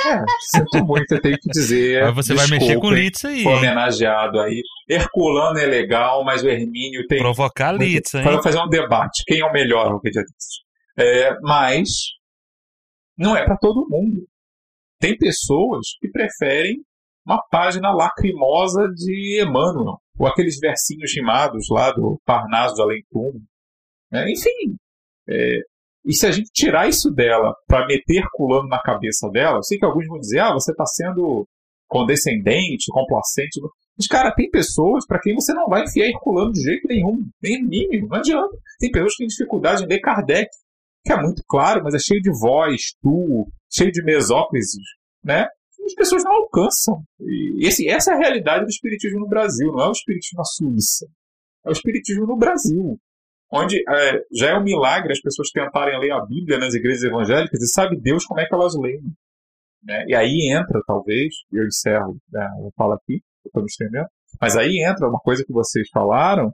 [0.04, 2.02] é, sinto muito, eu tenho que dizer.
[2.04, 3.42] Mas você desculpa, vai mexer com Litz aí.
[3.42, 4.62] Foi homenageado aí.
[4.88, 7.18] Herculano é legal, mas o Hermínio tem.
[7.18, 8.24] Provocar Litz, hein?
[8.24, 9.22] Para fazer um debate.
[9.26, 10.62] Quem é o melhor, o que disse.
[10.98, 11.88] É, mas
[13.16, 14.26] não é para todo mundo.
[14.98, 16.78] Tem pessoas que preferem
[17.24, 23.02] uma página lacrimosa de Emmanuel, ou aqueles versinhos rimados lá do Parnaso de Além
[24.12, 24.76] É, enfim,
[25.28, 25.60] é,
[26.04, 29.78] e se a gente tirar isso dela para meter culando na cabeça dela, eu sei
[29.78, 31.46] que alguns vão dizer, ah, você está sendo
[31.88, 33.60] condescendente, complacente.
[33.96, 37.62] Mas, cara, tem pessoas para quem você não vai enfiar Herculano de jeito nenhum, nem
[37.62, 38.56] mínimo, não adianta.
[38.78, 40.48] Tem pessoas que têm dificuldade em ler Kardec
[41.04, 44.82] que é muito claro, mas é cheio de voz, tu, cheio de mesóclises,
[45.22, 45.46] né?
[45.84, 47.02] As pessoas não alcançam.
[47.18, 50.44] E esse, essa é a realidade do espiritismo no Brasil, não é o espiritismo na
[50.44, 51.06] Suíça.
[51.66, 52.98] É o espiritismo no Brasil.
[53.52, 57.60] Onde é, já é um milagre as pessoas tentarem ler a Bíblia nas igrejas evangélicas
[57.60, 59.02] e sabe Deus como é que elas leem.
[59.82, 60.04] Né?
[60.08, 64.06] E aí entra, talvez, eu encerro, né, eu falo aqui, estou me estendendo,
[64.40, 66.52] mas aí entra uma coisa que vocês falaram,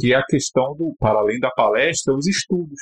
[0.00, 2.80] que é a questão do, para além da palestra, os estudos.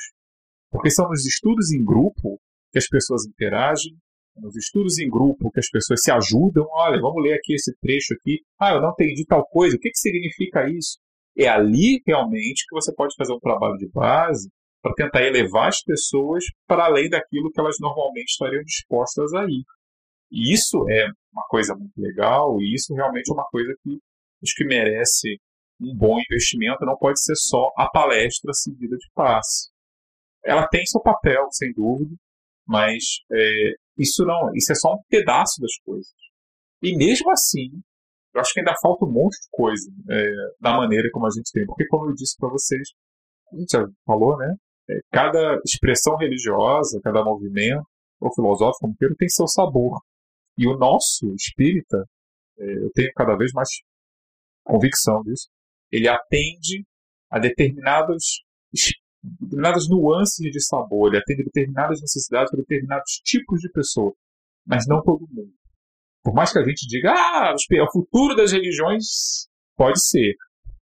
[0.71, 2.39] Porque são nos estudos em grupo
[2.71, 3.95] que as pessoas interagem,
[4.37, 6.65] nos estudos em grupo que as pessoas se ajudam.
[6.71, 8.41] Olha, vamos ler aqui esse trecho aqui.
[8.59, 9.77] Ah, eu não entendi tal coisa.
[9.77, 10.97] O que, que significa isso?
[11.37, 14.49] É ali realmente que você pode fazer um trabalho de base
[14.81, 19.63] para tentar elevar as pessoas para além daquilo que elas normalmente estariam dispostas a ir.
[20.31, 23.99] E isso é uma coisa muito legal e isso realmente é uma coisa que
[24.43, 25.39] acho que merece
[25.81, 29.69] um bom investimento não pode ser só a palestra seguida de passe.
[30.43, 32.15] Ela tem seu papel, sem dúvida,
[32.67, 36.13] mas é, isso não, isso é só um pedaço das coisas.
[36.81, 37.81] E mesmo assim,
[38.35, 41.49] eu acho que ainda falta um monte de coisa é, da maneira como a gente
[41.53, 41.65] tem.
[41.65, 42.89] Porque, como eu disse para vocês,
[43.53, 44.53] a gente já falou, né?
[44.89, 47.87] É, cada expressão religiosa, cada movimento,
[48.19, 50.01] ou filosófico, como queira, tem seu sabor.
[50.57, 52.03] E o nosso espírita,
[52.59, 53.69] é, eu tenho cada vez mais
[54.65, 55.47] convicção disso,
[55.89, 56.83] ele atende
[57.31, 58.23] a determinadas,
[59.39, 64.13] determinadas nuances de sabor, ele atende a determinadas necessidades para determinados tipos de pessoa,
[64.65, 65.53] mas não todo mundo.
[66.25, 69.47] Por mais que a gente diga, ah, o futuro das religiões
[69.77, 70.33] pode ser,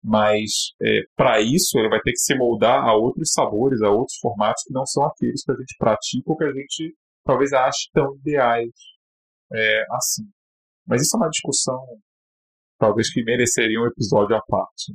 [0.04, 4.20] mas é, para isso ele vai ter que se moldar a outros sabores, a outros
[4.22, 6.96] formatos que não são aqueles que a gente pratica ou que a gente
[7.26, 8.70] talvez ache tão ideais
[9.52, 10.26] é, assim.
[10.88, 11.82] Mas isso é uma discussão
[12.78, 14.94] talvez que mereceria um episódio à parte.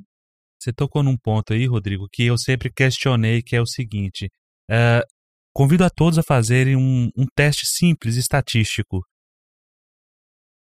[0.61, 4.31] Você tocou num ponto aí, Rodrigo, que eu sempre questionei, que é o seguinte:
[4.70, 5.03] uh,
[5.53, 9.03] convido a todos a fazerem um, um teste simples estatístico.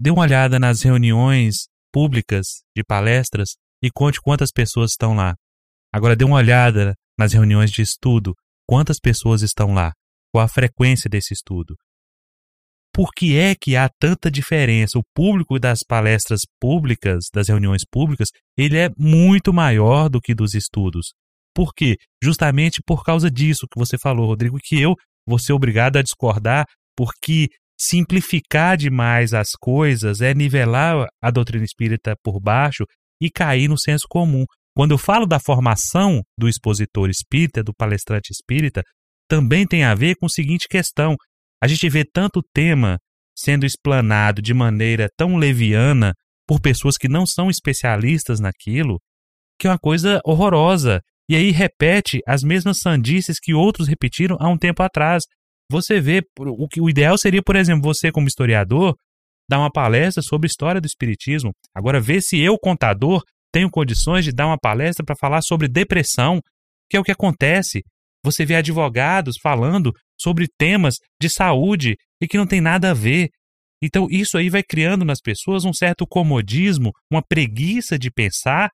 [0.01, 5.35] Dê uma olhada nas reuniões públicas de palestras e conte quantas pessoas estão lá.
[5.93, 8.35] Agora dê uma olhada nas reuniões de estudo,
[8.69, 9.93] quantas pessoas estão lá,
[10.33, 11.75] qual a frequência desse estudo.
[12.93, 14.99] Por que é que há tanta diferença?
[14.99, 20.55] O público das palestras públicas, das reuniões públicas, ele é muito maior do que dos
[20.55, 21.13] estudos.
[21.55, 21.97] Por quê?
[22.23, 24.95] Justamente por causa disso que você falou, Rodrigo, que eu
[25.27, 26.67] vou ser obrigado a discordar,
[26.97, 27.49] porque
[27.79, 32.85] simplificar demais as coisas é nivelar a doutrina espírita por baixo
[33.21, 34.45] e cair no senso comum.
[34.75, 38.83] Quando eu falo da formação do expositor espírita, do palestrante espírita,
[39.29, 41.17] também tem a ver com a seguinte questão:
[41.63, 42.99] a gente vê tanto tema
[43.37, 46.15] sendo explanado de maneira tão leviana
[46.47, 48.99] por pessoas que não são especialistas naquilo,
[49.59, 51.01] que é uma coisa horrorosa.
[51.29, 55.25] E aí repete as mesmas sandices que outros repetiram há um tempo atrás.
[55.71, 58.97] Você vê, o que o ideal seria, por exemplo, você como historiador,
[59.49, 61.53] dar uma palestra sobre história do espiritismo.
[61.75, 66.41] Agora vê se eu, contador, tenho condições de dar uma palestra para falar sobre depressão,
[66.91, 67.83] que é o que acontece.
[68.25, 73.29] Você vê advogados falando sobre temas de saúde e que não tem nada a ver.
[73.83, 78.71] Então, isso aí vai criando nas pessoas um certo comodismo, uma preguiça de pensar,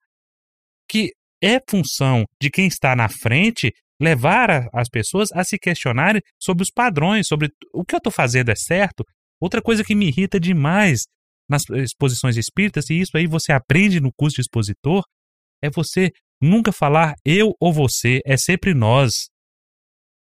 [0.89, 1.11] que
[1.43, 3.71] é função de quem está na frente
[4.01, 8.11] levar a, as pessoas a se questionarem sobre os padrões, sobre o que eu estou
[8.11, 9.03] fazendo é certo.
[9.41, 11.01] Outra coisa que me irrita demais
[11.49, 15.03] nas exposições espíritas, e isso aí você aprende no curso de expositor,
[15.61, 19.27] é você nunca falar eu ou você, é sempre nós.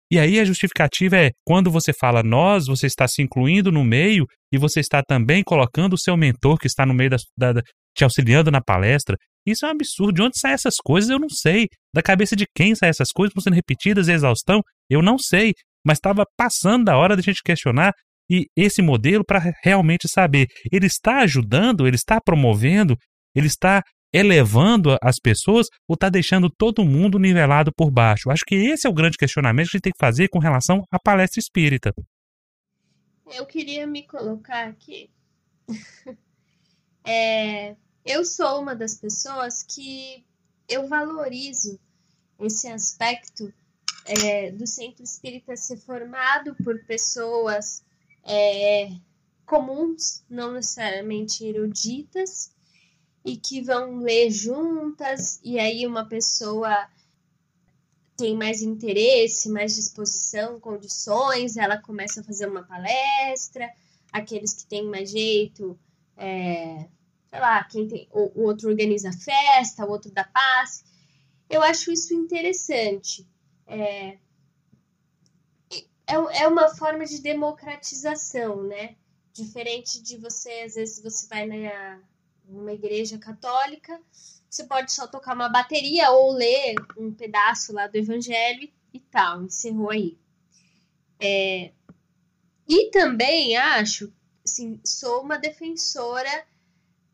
[0.10, 4.26] E aí a justificativa é quando você fala nós, você está se incluindo no meio
[4.54, 7.62] e você está também colocando o seu mentor que está no meio da, da,
[7.94, 9.18] te auxiliando na palestra.
[9.48, 10.14] Isso é um absurdo.
[10.14, 11.68] De onde saem essas coisas, eu não sei.
[11.94, 15.54] Da cabeça de quem saem essas coisas, estão sendo repetidas, exaustão, eu não sei.
[15.86, 17.94] Mas estava passando da hora da gente questionar
[18.30, 22.98] e esse modelo para realmente saber, ele está ajudando, ele está promovendo,
[23.34, 23.82] ele está
[24.14, 28.30] elevando as pessoas ou está deixando todo mundo nivelado por baixo?
[28.30, 30.84] Acho que esse é o grande questionamento que a gente tem que fazer com relação
[30.92, 31.94] à palestra espírita.
[33.34, 35.10] Eu queria me colocar aqui.
[37.06, 37.76] é,
[38.08, 40.26] eu sou uma das pessoas que
[40.68, 41.78] eu valorizo
[42.40, 43.54] esse aspecto
[44.06, 47.84] é, do centro espírita ser formado por pessoas
[48.24, 48.90] é,
[49.46, 52.50] comuns, não necessariamente eruditas,
[53.26, 56.88] e que vão ler juntas, e aí uma pessoa
[58.16, 63.70] tem mais interesse, mais disposição, condições, ela começa a fazer uma palestra,
[64.14, 65.78] aqueles que têm mais jeito,
[66.16, 66.88] é,
[67.30, 70.84] sei lá, quem tem, o, o outro organiza festa, o outro dá paz.
[71.50, 73.28] Eu acho isso interessante.
[73.66, 74.18] É,
[76.08, 78.96] é, é uma forma de democratização, né?
[79.34, 82.02] Diferente de você, às vezes, você vai na,
[82.46, 84.02] numa igreja católica,
[84.50, 89.44] você pode só tocar uma bateria ou ler um pedaço lá do evangelho e tal,
[89.44, 90.18] encerrou aí.
[91.20, 91.72] É,
[92.68, 94.12] e também acho,
[94.46, 96.46] assim, sou uma defensora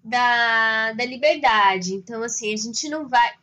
[0.04, 1.94] da, da liberdade.
[1.94, 3.34] Então, assim, a gente não vai.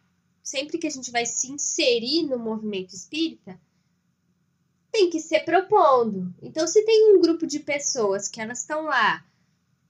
[0.42, 3.58] Sempre que a gente vai se inserir no movimento espírita,
[4.90, 6.34] tem que ser propondo.
[6.42, 9.24] Então, se tem um grupo de pessoas que elas estão lá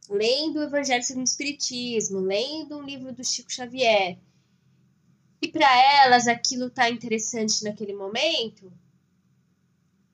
[0.09, 4.18] lendo o Evangelho segundo o Espiritismo, lendo um livro do Chico Xavier,
[5.41, 8.71] e para elas aquilo está interessante naquele momento,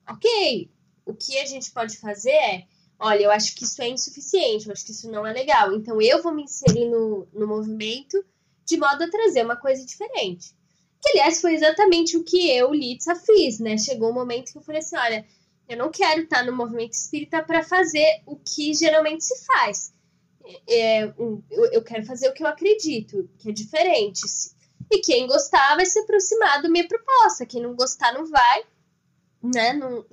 [0.07, 0.69] ok.
[1.05, 2.67] O que a gente pode fazer é,
[2.99, 5.73] olha, eu acho que isso é insuficiente, eu acho que isso não é legal.
[5.73, 8.23] Então eu vou me inserir no, no movimento
[8.65, 10.53] de modo a trazer uma coisa diferente.
[11.01, 13.77] Que, aliás, foi exatamente o que eu, Litsa, fiz, né?
[13.77, 15.25] Chegou um momento que eu falei assim: olha,
[15.69, 19.93] eu não quero estar no movimento espírita para fazer o que geralmente se faz.
[20.67, 21.03] É,
[21.71, 24.21] eu quero fazer o que eu acredito, que é diferente.
[24.89, 27.45] E quem gostar vai se aproximar da minha proposta.
[27.45, 28.63] Quem não gostar não vai,
[29.43, 29.73] né?
[29.73, 30.05] Não,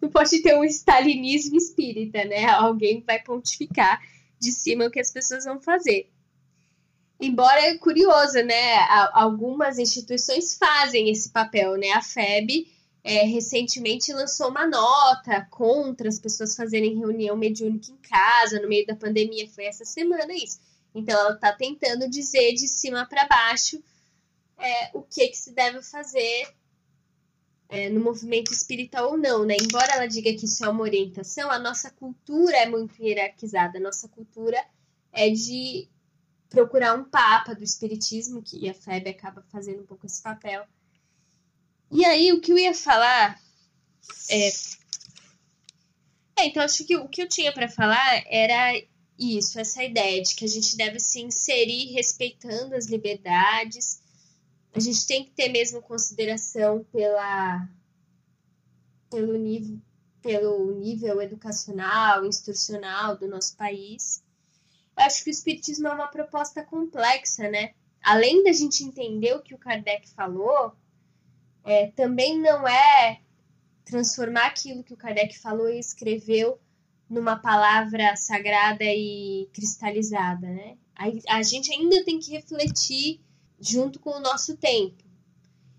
[0.00, 2.46] não pode ter um stalinismo espírita, né?
[2.46, 4.00] Alguém vai pontificar
[4.38, 6.10] de cima o que as pessoas vão fazer.
[7.20, 8.78] Embora é curioso, né?
[9.12, 11.90] Algumas instituições fazem esse papel, né?
[11.90, 12.66] A FEB
[13.04, 18.86] é, recentemente lançou uma nota contra as pessoas fazerem reunião mediúnica em casa no meio
[18.86, 19.48] da pandemia.
[19.50, 20.58] Foi essa semana isso.
[20.94, 23.82] Então ela está tentando dizer de cima para baixo
[24.58, 26.48] é, o que, que se deve fazer
[27.70, 29.56] é, no movimento espírita ou não, né?
[29.60, 33.78] Embora ela diga que isso é uma orientação, a nossa cultura é muito hierarquizada.
[33.78, 34.62] A nossa cultura
[35.12, 35.88] é de
[36.48, 40.66] procurar um papa do espiritismo, que a FEB acaba fazendo um pouco esse papel.
[41.92, 43.40] E aí, o que eu ia falar
[44.28, 44.48] é.
[46.40, 48.72] é então, acho que o que eu tinha para falar era
[49.16, 54.00] isso, essa ideia de que a gente deve se inserir respeitando as liberdades.
[54.74, 57.68] A gente tem que ter mesmo consideração pela,
[59.10, 59.78] pelo, nível,
[60.22, 64.22] pelo nível educacional, instrucional do nosso país
[65.00, 67.72] acho que o Espiritismo é uma proposta complexa, né?
[68.02, 70.72] Além da gente entender o que o Kardec falou,
[71.64, 73.20] é, também não é
[73.84, 76.58] transformar aquilo que o Kardec falou e escreveu
[77.08, 80.76] numa palavra sagrada e cristalizada, né?
[80.94, 83.20] A, a gente ainda tem que refletir
[83.60, 85.04] junto com o nosso tempo.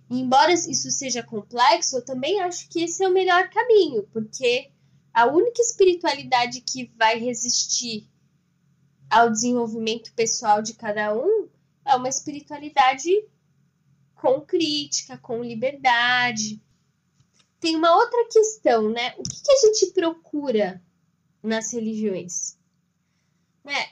[0.10, 4.70] E embora isso seja complexo, eu também acho que esse é o melhor caminho, porque
[5.14, 8.10] a única espiritualidade que vai resistir
[9.10, 11.50] ao desenvolvimento pessoal de cada um
[11.86, 13.10] é uma espiritualidade
[14.16, 16.62] com crítica, com liberdade.
[17.60, 19.14] Tem uma outra questão, né?
[19.18, 20.82] O que, que a gente procura
[21.42, 22.58] nas religiões?
[23.64, 23.92] Né?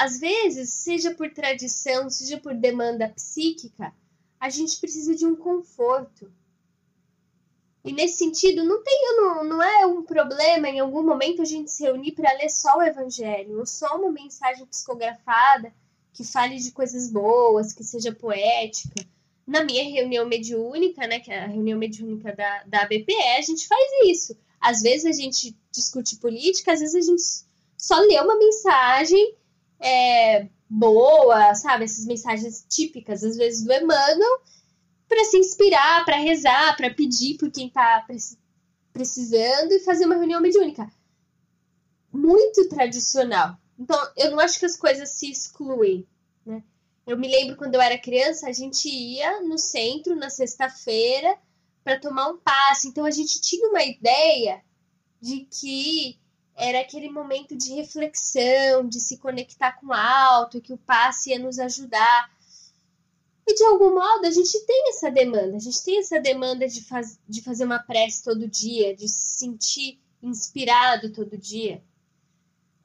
[0.00, 3.92] Às vezes, seja por tradição, seja por demanda psíquica,
[4.40, 6.32] a gente precisa de um conforto.
[7.84, 11.70] E nesse sentido, não tem, não, não é um problema em algum momento a gente
[11.70, 15.70] se reunir para ler só o evangelho, ou só uma mensagem psicografada
[16.14, 19.06] que fale de coisas boas, que seja poética.
[19.46, 23.68] Na minha reunião mediúnica, né, que é a reunião mediúnica da, da ABPE, a gente
[23.68, 24.34] faz isso.
[24.58, 27.22] Às vezes a gente discute política, às vezes a gente
[27.76, 29.34] só lê uma mensagem
[29.80, 31.84] é, boa, sabe?
[31.84, 34.42] Essas mensagens típicas, às vezes do Emmanuel,
[35.08, 38.06] para se inspirar, para rezar, para pedir por quem está
[38.92, 40.90] precisando e fazer uma reunião mediúnica.
[42.12, 43.56] Muito tradicional.
[43.78, 46.06] Então, eu não acho que as coisas se excluem,
[46.44, 46.62] né?
[47.06, 51.36] Eu me lembro quando eu era criança, a gente ia no centro na sexta-feira
[51.82, 52.88] para tomar um passe.
[52.88, 54.62] Então a gente tinha uma ideia
[55.20, 56.20] de que
[56.60, 61.38] era aquele momento de reflexão, de se conectar com o alto, que o passe ia
[61.38, 62.30] nos ajudar.
[63.46, 66.82] E de algum modo a gente tem essa demanda, a gente tem essa demanda de,
[66.82, 71.82] faz, de fazer uma prece todo dia, de se sentir inspirado todo dia.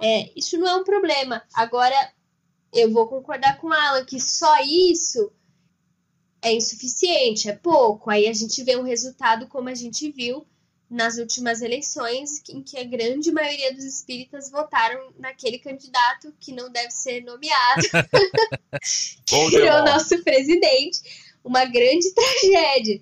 [0.02, 1.44] É, isso não é um problema.
[1.54, 2.14] Agora,
[2.72, 5.34] eu vou concordar com Alan que só isso
[6.42, 8.10] é insuficiente, é pouco.
[8.10, 10.48] Aí a gente vê um resultado como a gente viu
[10.90, 16.72] nas últimas eleições, em que a grande maioria dos espíritas votaram naquele candidato que não
[16.72, 17.82] deve ser nomeado,
[19.26, 21.26] que é o nosso presidente.
[21.44, 23.02] Uma grande tragédia.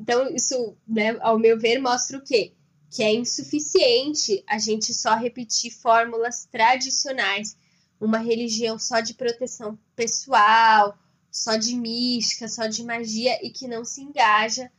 [0.00, 2.52] Então, isso, né, ao meu ver, mostra o quê?
[2.90, 7.56] Que é insuficiente a gente só repetir fórmulas tradicionais,
[8.00, 10.96] uma religião só de proteção pessoal,
[11.30, 14.70] só de mística, só de magia e que não se engaja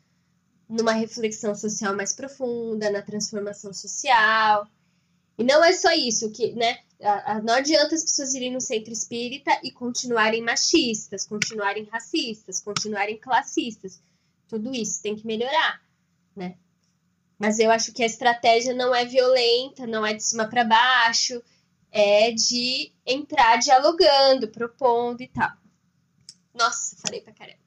[0.67, 4.67] numa reflexão social mais profunda, na transformação social.
[5.37, 6.79] E não é só isso, que, né?
[7.43, 14.01] Não adianta as pessoas irem no centro espírita e continuarem machistas, continuarem racistas, continuarem classistas.
[14.47, 15.81] Tudo isso tem que melhorar,
[16.35, 16.55] né?
[17.37, 21.43] Mas eu acho que a estratégia não é violenta, não é de cima para baixo,
[21.91, 25.51] é de entrar dialogando, propondo e tal.
[26.53, 27.64] Nossa, falei pra caramba.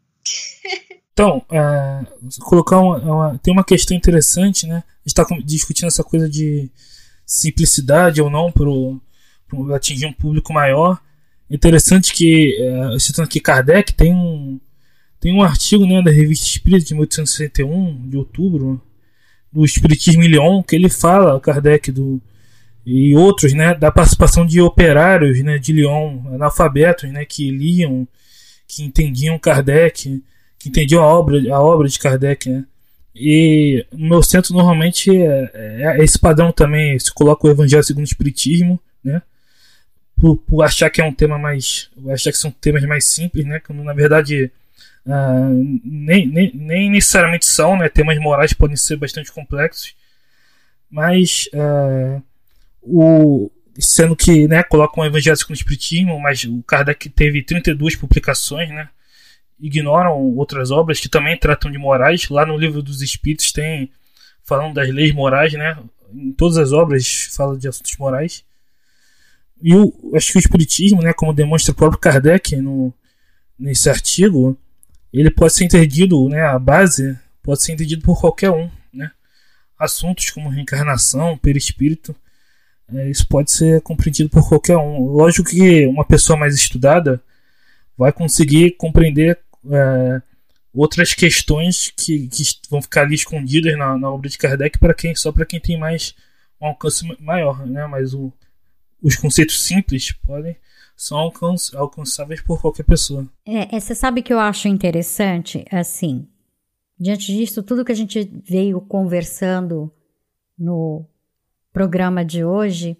[1.13, 2.07] Então, é,
[2.41, 4.85] colocar uma, uma, tem uma questão interessante, né?
[5.05, 6.71] Está discutindo essa coisa de
[7.27, 11.01] simplicidade ou não para atingir um público maior.
[11.51, 14.61] Interessante que, é, citando aqui Kardec, tem um,
[15.19, 18.81] tem um artigo né, da Revista Espírita de 1861, de outubro,
[19.53, 22.21] do Espiritismo em Lyon, que ele fala, Kardec, do,
[22.87, 28.07] e outros, né, da participação de operários né, de Lyon, analfabetos, né, que liam
[28.69, 30.23] que entendiam Kardec,
[30.59, 32.65] que entendiam a obra, a obra de Kardec, né?
[33.15, 37.83] E no meu centro normalmente é, é, é esse padrão também, se coloca o Evangelho
[37.83, 39.23] segundo o Espiritismo, né?
[40.17, 41.91] Por, por, achar que é um tema mais.
[42.11, 43.61] achar que são temas mais simples, né?
[43.61, 44.51] Que na verdade
[45.07, 47.89] uh, nem, nem, nem, necessariamente são, né?
[47.89, 49.95] Temas morais podem ser bastante complexos.
[50.91, 52.23] Mas uh,
[52.83, 57.97] o, sendo que né, colocam o Evangelho segundo o Espiritismo, mas o Kardec teve 32
[57.97, 58.89] publicações, né?
[59.61, 62.29] Ignoram outras obras que também tratam de morais.
[62.29, 63.91] Lá no livro dos Espíritos tem
[64.45, 65.79] falando das leis morais, né?
[66.13, 68.45] Em todas as obras fala de assuntos morais.
[69.63, 72.95] E o, acho que o Espiritismo, né, como demonstra o próprio Kardec no,
[73.59, 74.57] nesse artigo,
[75.13, 79.11] ele pode ser entendido, né, a base pode ser entendido por qualquer um, né?
[79.79, 82.15] Assuntos como reencarnação, perispírito,
[82.95, 85.05] é, isso pode ser compreendido por qualquer um.
[85.05, 87.23] Lógico que uma pessoa mais estudada
[87.97, 89.39] vai conseguir compreender
[89.71, 90.23] é,
[90.75, 95.15] outras questões que, que, vão ficar ali escondidas na, na obra de Kardec para quem
[95.15, 96.15] só para quem tem mais
[96.61, 97.87] um alcance maior, né?
[97.87, 98.33] Mas o,
[99.03, 100.57] os conceitos simples podem
[100.97, 103.29] são alcanç, alcançáveis por qualquer pessoa.
[103.47, 106.27] É, é, você sabe que eu acho interessante, assim,
[106.99, 109.93] diante disso tudo que a gente veio conversando
[110.59, 111.07] no
[111.73, 112.97] programa de hoje,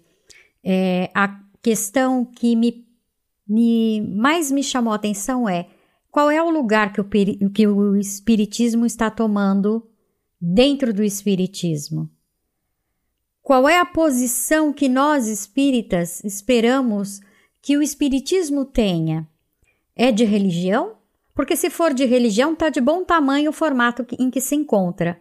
[0.63, 2.85] é, a questão que me,
[3.45, 5.67] me mais me chamou a atenção é
[6.19, 9.87] qual é o lugar que o, que o Espiritismo está tomando
[10.39, 12.09] dentro do Espiritismo?
[13.41, 17.21] Qual é a posição que nós espíritas esperamos
[17.61, 19.29] que o Espiritismo tenha?
[19.95, 20.97] É de religião?
[21.33, 25.17] Porque se for de religião, está de bom tamanho o formato em que se encontra.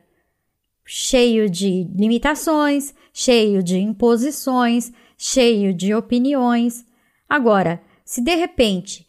[0.85, 6.85] Cheio de limitações, cheio de imposições, cheio de opiniões.
[7.29, 9.08] Agora, se de repente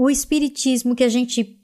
[0.00, 1.60] o espiritismo que a gente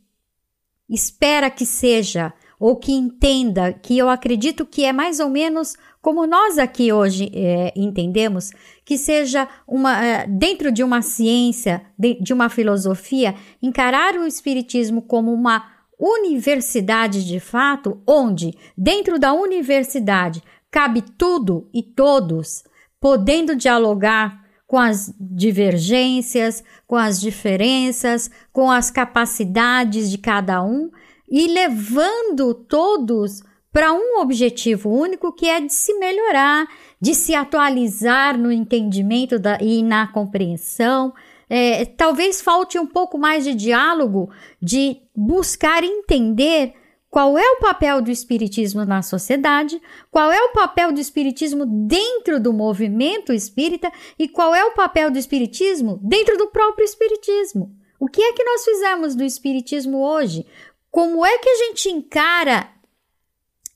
[0.91, 6.27] espera que seja ou que entenda, que eu acredito que é mais ou menos como
[6.27, 8.51] nós aqui hoje é, entendemos,
[8.85, 15.01] que seja uma é, dentro de uma ciência, de, de uma filosofia, encarar o espiritismo
[15.01, 22.65] como uma universidade de fato, onde dentro da universidade cabe tudo e todos,
[23.01, 30.91] podendo dialogar com as divergências, com as diferenças, com as capacidades de cada um
[31.29, 33.43] e levando todos
[33.73, 36.67] para um objetivo único que é de se melhorar,
[37.01, 41.13] de se atualizar no entendimento da, e na compreensão.
[41.49, 46.73] É, talvez falte um pouco mais de diálogo, de buscar entender
[47.17, 52.39] qual é o papel do espiritismo na sociedade, qual é o papel do espiritismo dentro
[52.39, 57.75] do movimento espírita e qual é o papel do espiritismo dentro do próprio espiritismo.
[57.99, 60.45] O que é que nós fizemos do espiritismo hoje?
[60.91, 62.69] Como é que a gente encara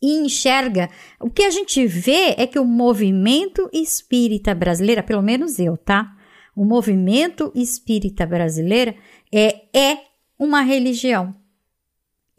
[0.03, 0.91] e enxerga?
[1.19, 6.15] O que a gente vê é que o movimento espírita brasileiro, pelo menos eu, tá?
[6.55, 8.95] O movimento espírita brasileiro
[9.33, 9.99] é, é
[10.39, 11.40] uma religião.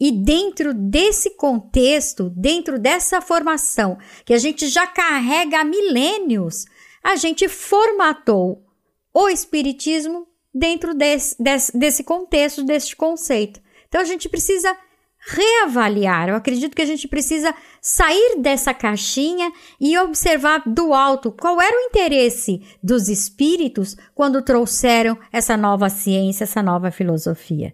[0.01, 6.65] E dentro desse contexto, dentro dessa formação que a gente já carrega há milênios,
[7.03, 8.65] a gente formatou
[9.13, 13.61] o Espiritismo dentro desse, desse, desse contexto, desse conceito.
[13.87, 14.75] Então a gente precisa
[15.19, 16.29] reavaliar.
[16.29, 21.77] Eu acredito que a gente precisa sair dessa caixinha e observar do alto qual era
[21.77, 27.71] o interesse dos espíritos quando trouxeram essa nova ciência, essa nova filosofia.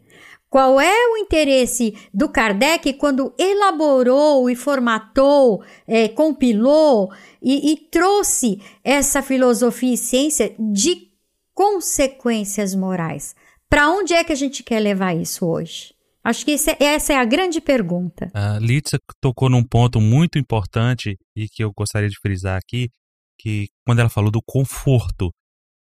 [0.50, 8.62] Qual é o interesse do Kardec quando elaborou e formatou, é, compilou e, e trouxe
[8.82, 11.10] essa filosofia e ciência de
[11.54, 13.36] consequências morais?
[13.70, 15.94] Para onde é que a gente quer levar isso hoje?
[16.24, 18.32] Acho que é, essa é a grande pergunta.
[18.34, 22.90] A Litsa tocou num ponto muito importante e que eu gostaria de frisar aqui,
[23.38, 25.30] que quando ela falou do conforto,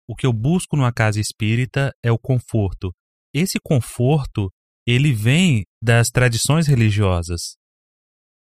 [0.09, 2.91] o que eu busco numa casa espírita é o conforto
[3.35, 4.49] esse conforto,
[4.87, 7.57] ele vem das tradições religiosas.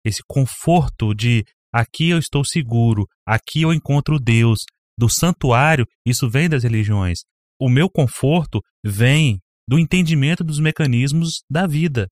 [0.05, 4.59] Esse conforto de aqui eu estou seguro, aqui eu encontro Deus,
[4.97, 7.19] do santuário, isso vem das religiões.
[7.59, 12.07] O meu conforto vem do entendimento dos mecanismos da vida.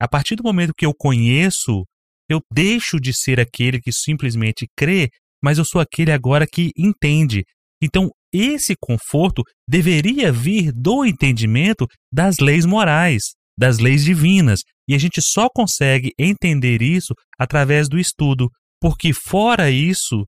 [0.00, 1.84] A partir do momento que eu conheço,
[2.28, 5.08] eu deixo de ser aquele que simplesmente crê,
[5.42, 7.44] mas eu sou aquele agora que entende.
[7.80, 13.22] Então, esse conforto deveria vir do entendimento das leis morais,
[13.58, 18.48] das leis divinas, e a gente só consegue entender isso através do estudo,
[18.80, 20.24] porque fora isso,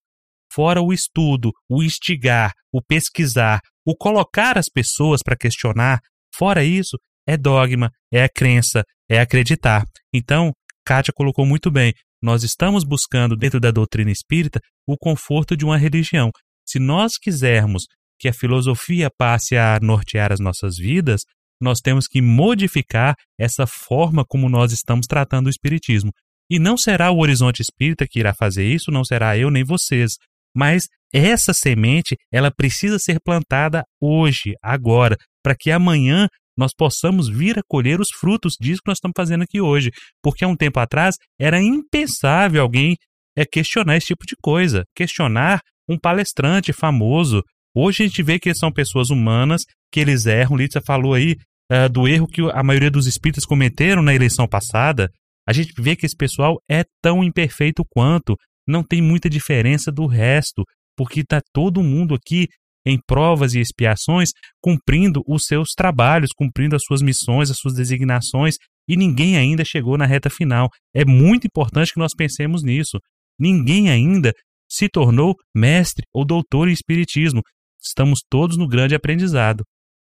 [0.53, 5.99] fora o estudo, o instigar, o pesquisar, o colocar as pessoas para questionar,
[6.35, 6.97] fora isso,
[7.27, 9.85] é dogma, é a crença, é acreditar.
[10.13, 10.53] Então,
[10.87, 11.93] Kátia colocou muito bem.
[12.23, 16.31] Nós estamos buscando, dentro da doutrina espírita, o conforto de uma religião.
[16.67, 17.85] Se nós quisermos
[18.19, 21.23] que a filosofia passe a nortear as nossas vidas,
[21.61, 26.11] nós temos que modificar essa forma como nós estamos tratando o Espiritismo.
[26.51, 30.13] E não será o horizonte espírita que irá fazer isso, não será eu nem vocês.
[30.55, 37.59] Mas essa semente, ela precisa ser plantada hoje, agora, para que amanhã nós possamos vir
[37.59, 39.91] a colher os frutos disso que nós estamos fazendo aqui hoje.
[40.23, 42.97] Porque há um tempo atrás era impensável alguém
[43.37, 47.43] é, questionar esse tipo de coisa, questionar um palestrante famoso.
[47.75, 49.63] Hoje a gente vê que são pessoas humanas,
[49.93, 50.57] que eles erram.
[50.57, 51.37] Litsa falou aí
[51.71, 55.11] uh, do erro que a maioria dos espíritas cometeram na eleição passada.
[55.47, 60.07] A gente vê que esse pessoal é tão imperfeito quanto, não tem muita diferença do
[60.07, 60.65] resto,
[60.97, 62.49] porque está todo mundo aqui
[62.87, 64.31] em provas e expiações,
[64.63, 68.57] cumprindo os seus trabalhos, cumprindo as suas missões, as suas designações,
[68.89, 70.69] e ninguém ainda chegou na reta final.
[70.95, 72.99] É muito importante que nós pensemos nisso.
[73.39, 74.33] Ninguém ainda
[74.75, 77.43] se tornou mestre ou doutor em espiritismo.
[77.81, 79.65] Estamos todos no grande aprendizado.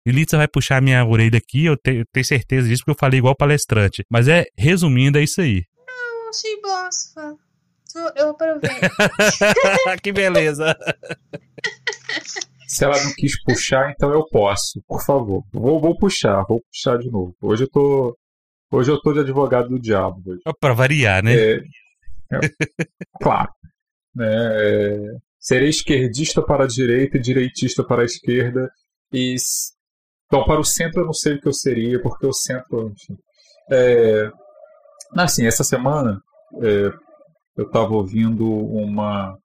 [0.07, 3.19] Lilitza vai puxar minha orelha aqui, eu, te, eu tenho certeza disso, porque eu falei
[3.19, 4.05] igual palestrante.
[4.11, 5.63] Mas é, resumindo, é isso aí.
[5.87, 7.37] Não, achei bosta.
[8.17, 8.71] Eu aprovei.
[10.03, 10.77] que beleza.
[12.67, 14.83] Se ela não quis puxar, então eu posso.
[14.89, 15.45] Por favor.
[15.53, 17.35] Vou, vou puxar, vou puxar de novo.
[17.43, 18.17] Hoje eu tô.
[18.71, 20.23] Hoje eu tô de advogado do diabo.
[20.27, 20.41] Hoje.
[20.59, 21.35] Pra variar, né?
[21.35, 21.57] É,
[22.33, 22.41] é,
[23.21, 23.53] claro.
[24.15, 24.99] Né, é,
[25.39, 28.71] serei esquerdista para a direita e direitista para a esquerda.
[29.13, 29.37] E.
[30.27, 32.91] Então, para o centro eu não sei o que eu seria, porque o centro.
[32.91, 33.17] Enfim.
[33.71, 34.31] É,
[35.17, 36.21] assim, essa semana
[36.63, 36.91] é,
[37.57, 39.37] eu estava ouvindo uma,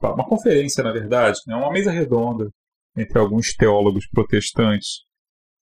[0.00, 2.50] uma conferência, na verdade, né, uma mesa redonda
[2.96, 5.00] entre alguns teólogos protestantes,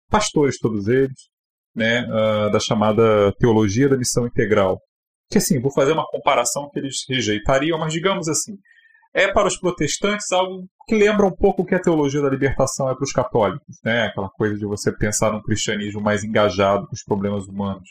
[0.08, 1.28] pastores todos eles,
[1.74, 4.80] né, uh, da chamada teologia da missão integral.
[5.30, 8.56] Que assim, vou fazer uma comparação que eles rejeitariam, mas digamos assim,
[9.14, 12.90] é para os protestantes algo que lembra um pouco o que a teologia da libertação
[12.90, 14.06] é para os católicos, né?
[14.06, 17.88] Aquela coisa de você pensar num cristianismo mais engajado com os problemas humanos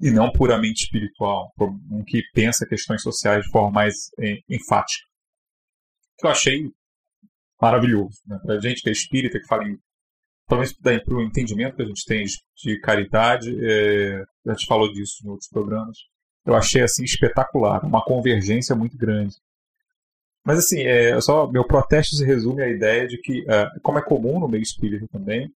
[0.00, 1.52] e não puramente espiritual,
[1.90, 5.04] um que pensa questões sociais de forma mais eh, enfática.
[6.18, 6.70] Que eu achei
[7.60, 8.18] maravilhoso.
[8.26, 8.38] Né?
[8.44, 9.76] Para a gente que é espírita, que fala em.
[10.50, 12.24] Menos para o entendimento que a gente tem
[12.56, 15.98] de caridade, é, a gente falou disso em outros programas.
[16.48, 19.36] Eu achei assim espetacular, uma convergência muito grande.
[20.42, 24.02] Mas assim, é, só meu protesto se resume à ideia de que, é, como é
[24.02, 25.52] comum no meio espírita também,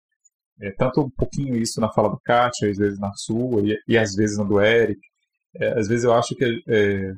[0.59, 3.97] é, tanto um pouquinho isso na fala do Kátia, às vezes na sua, e, e
[3.97, 4.99] às vezes na do Eric,
[5.55, 7.13] é, às vezes eu acho que é,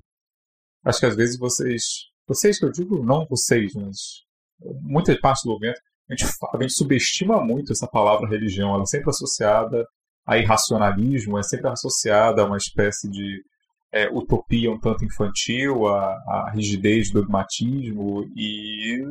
[0.86, 1.84] acho que às vezes vocês,
[2.28, 3.97] vocês que eu digo, não vocês, mas
[4.84, 8.71] muita parte do movimento, a gente, a gente subestima muito essa palavra religião.
[8.76, 9.84] Ela é sempre associada
[10.28, 13.41] a irracionalismo, é sempre associada a uma espécie de
[13.93, 19.01] é, utopia um tanto infantil, a, a rigidez, dogmatismo e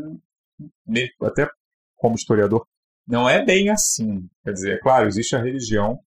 [1.22, 1.48] até
[1.96, 2.66] como historiador
[3.06, 4.28] não é bem assim.
[4.44, 5.98] Quer dizer, é claro, existe a religião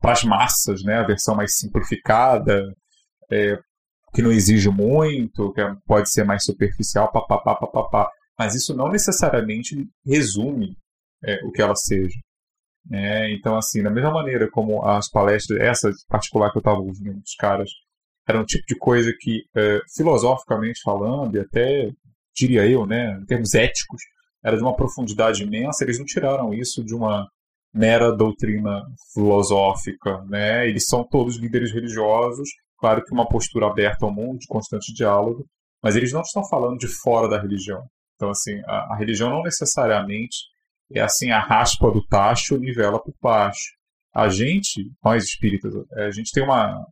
[0.00, 2.74] para as massas, né, a versão mais simplificada,
[3.30, 3.58] é,
[4.14, 8.88] que não exige muito, que é, pode ser mais superficial, papapá, papapá mas isso não
[8.90, 10.76] necessariamente resume
[11.22, 12.18] é, o que ela seja.
[12.92, 17.20] É, então, assim, da mesma maneira como as palestras, essa particular que eu estava ouvindo
[17.20, 17.70] dos caras,
[18.26, 21.90] era um tipo de coisa que, é, filosoficamente falando, e até
[22.34, 24.02] diria eu, né, em termos éticos,
[24.42, 27.26] era de uma profundidade imensa, eles não tiraram isso de uma
[27.72, 30.68] mera doutrina filosófica, né?
[30.68, 32.48] Eles são todos líderes religiosos,
[32.78, 35.44] claro que uma postura aberta ao mundo, de constante diálogo,
[35.82, 37.84] mas eles não estão falando de fora da religião.
[38.14, 40.36] Então, assim, a, a religião não necessariamente
[40.92, 43.72] é assim a raspa do tacho nivela por baixo.
[44.14, 46.86] A gente, nós espíritas, é, a gente tem uma.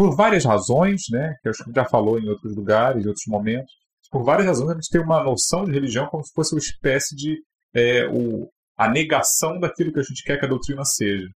[0.00, 3.70] Por várias razões, né, que acho que já falou em outros lugares, em outros momentos,
[4.10, 7.14] por várias razões a gente tem uma noção de religião como se fosse uma espécie
[7.14, 7.36] de
[7.74, 8.48] é, o,
[8.78, 11.28] a negação daquilo que a gente quer que a doutrina seja.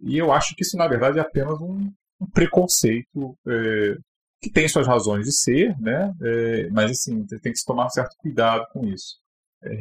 [0.00, 1.90] E eu acho que isso, na verdade, é apenas um,
[2.20, 3.96] um preconceito é,
[4.40, 6.14] que tem suas razões de ser, né?
[6.22, 9.16] É, mas assim, tem que se tomar um certo cuidado com isso.
[9.60, 9.74] É,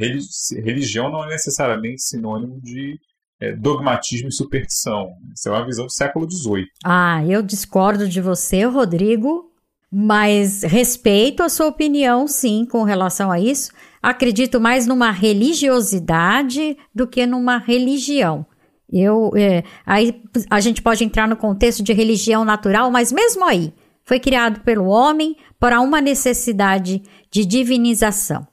[0.60, 3.00] religião não é necessariamente sinônimo de
[3.40, 5.14] é, dogmatismo e superstição.
[5.36, 6.68] Isso é uma visão do século XVIII.
[6.84, 9.52] Ah, eu discordo de você, Rodrigo,
[9.92, 13.72] mas respeito a sua opinião, sim, com relação a isso.
[14.02, 18.46] Acredito mais numa religiosidade do que numa religião.
[18.92, 23.74] Eu, é, aí a gente pode entrar no contexto de religião natural, mas mesmo aí,
[24.04, 28.48] foi criado pelo homem para uma necessidade de divinização.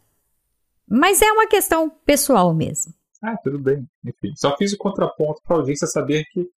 [0.88, 2.92] Mas é uma questão pessoal mesmo.
[3.22, 3.86] Ah, tudo bem.
[4.04, 6.48] Enfim, só fiz o contraponto para a audiência saber que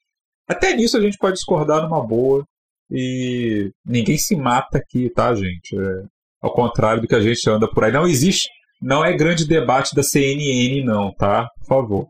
[0.48, 2.46] até nisso a gente pode discordar numa boa
[2.90, 5.78] e ninguém se mata aqui, tá, gente?
[5.78, 6.04] É,
[6.42, 7.92] ao contrário do que a gente anda por aí.
[7.92, 8.50] Não existe,
[8.82, 11.50] não é grande debate da CNN, não, tá?
[11.60, 12.08] Por favor.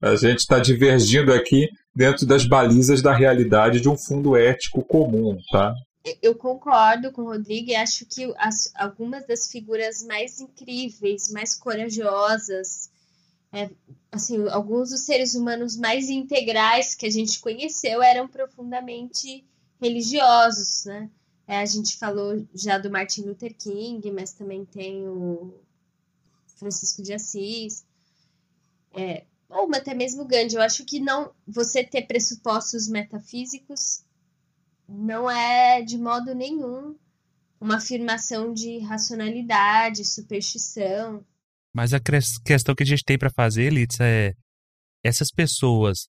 [0.00, 5.36] A gente está divergindo aqui dentro das balizas da realidade de um fundo ético comum,
[5.50, 5.74] tá?
[6.20, 11.56] Eu concordo com o Rodrigo e acho que as, algumas das figuras mais incríveis, mais
[11.56, 12.90] corajosas,
[13.54, 13.70] é,
[14.10, 19.46] assim, alguns dos seres humanos mais integrais que a gente conheceu eram profundamente
[19.80, 21.08] religiosos, né?
[21.46, 25.54] É, a gente falou já do Martin Luther King, mas também tem o
[26.56, 27.84] Francisco de Assis,
[28.92, 30.56] é, ou até mesmo Gandhi.
[30.56, 34.02] Eu acho que não você ter pressupostos metafísicos
[34.88, 36.96] não é de modo nenhum
[37.60, 41.24] uma afirmação de racionalidade, superstição.
[41.74, 44.32] Mas a questão que a gente tem para fazer, Litsa, é
[45.04, 46.06] essas pessoas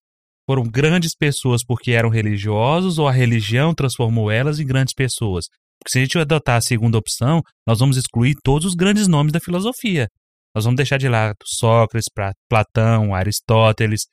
[0.48, 5.46] foram grandes pessoas porque eram religiosos ou a religião transformou elas em grandes pessoas?
[5.80, 9.34] Porque se a gente adotar a segunda opção, nós vamos excluir todos os grandes nomes
[9.34, 10.08] da filosofia.
[10.56, 12.10] Nós vamos deixar de lado Sócrates,
[12.50, 14.08] Platão, Aristóteles,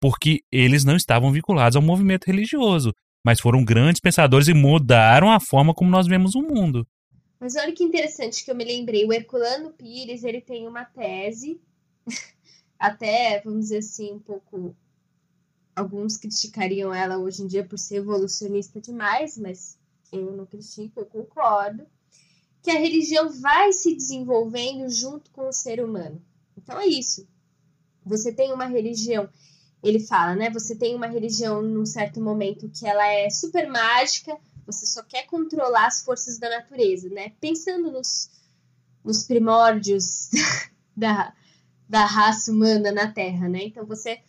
[0.00, 2.92] porque eles não estavam vinculados ao movimento religioso,
[3.24, 6.84] mas foram grandes pensadores e mudaram a forma como nós vemos o mundo.
[7.38, 11.60] Mas olha que interessante que eu me lembrei, o Herculano Pires, ele tem uma tese,
[12.78, 14.74] até, vamos dizer assim, um pouco
[15.74, 19.78] alguns criticariam ela hoje em dia por ser evolucionista demais, mas
[20.12, 21.86] eu não critico, eu concordo
[22.62, 26.22] que a religião vai se desenvolvendo junto com o ser humano.
[26.56, 27.28] Então é isso.
[28.04, 29.28] Você tem uma religião,
[29.82, 30.50] ele fala, né?
[30.50, 35.26] Você tem uma religião num certo momento que ela é super mágica, você só quer
[35.26, 37.32] controlar as forças da natureza, né?
[37.40, 38.30] Pensando nos,
[39.04, 40.30] nos primórdios
[40.96, 41.32] da,
[41.88, 43.64] da raça humana na Terra, né?
[43.64, 44.20] Então você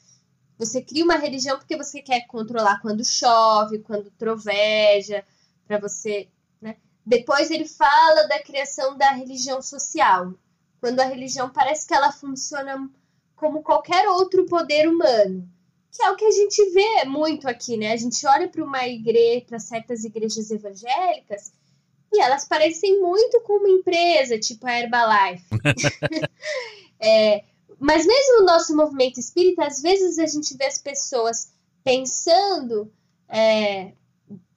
[0.57, 5.25] você cria uma religião porque você quer controlar quando chove, quando troveja,
[5.67, 6.29] para você
[7.05, 10.33] depois ele fala da criação da religião social,
[10.79, 12.89] quando a religião parece que ela funciona
[13.35, 15.47] como qualquer outro poder humano,
[15.95, 17.93] que é o que a gente vê muito aqui, né?
[17.93, 21.53] A gente olha para uma igreja, para certas igrejas evangélicas,
[22.11, 25.45] e elas parecem muito com uma empresa, tipo a Herbalife.
[26.99, 27.43] é,
[27.79, 32.91] mas mesmo no nosso movimento espírita, às vezes a gente vê as pessoas pensando
[33.29, 33.93] é,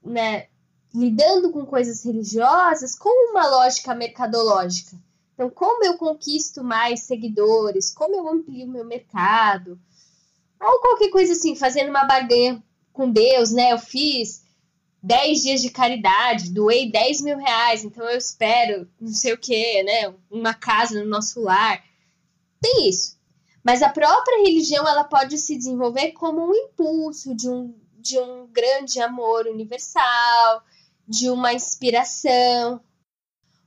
[0.05, 0.49] né,
[0.93, 4.97] lidando com coisas religiosas com uma lógica mercadológica.
[5.35, 9.79] Então, como eu conquisto mais seguidores, como eu amplio meu mercado,
[10.61, 13.73] ou qualquer coisa assim, fazendo uma barganha com Deus, né?
[13.73, 14.43] Eu fiz
[15.03, 19.83] 10 dias de caridade, doei 10 mil reais, então eu espero não sei o que,
[19.83, 20.15] né?
[20.31, 21.83] Uma casa no nosso lar.
[22.61, 23.17] Tem isso.
[23.63, 28.47] Mas a própria religião ela pode se desenvolver como um impulso de um, de um
[28.47, 30.63] grande amor universal,
[31.07, 32.81] de uma inspiração,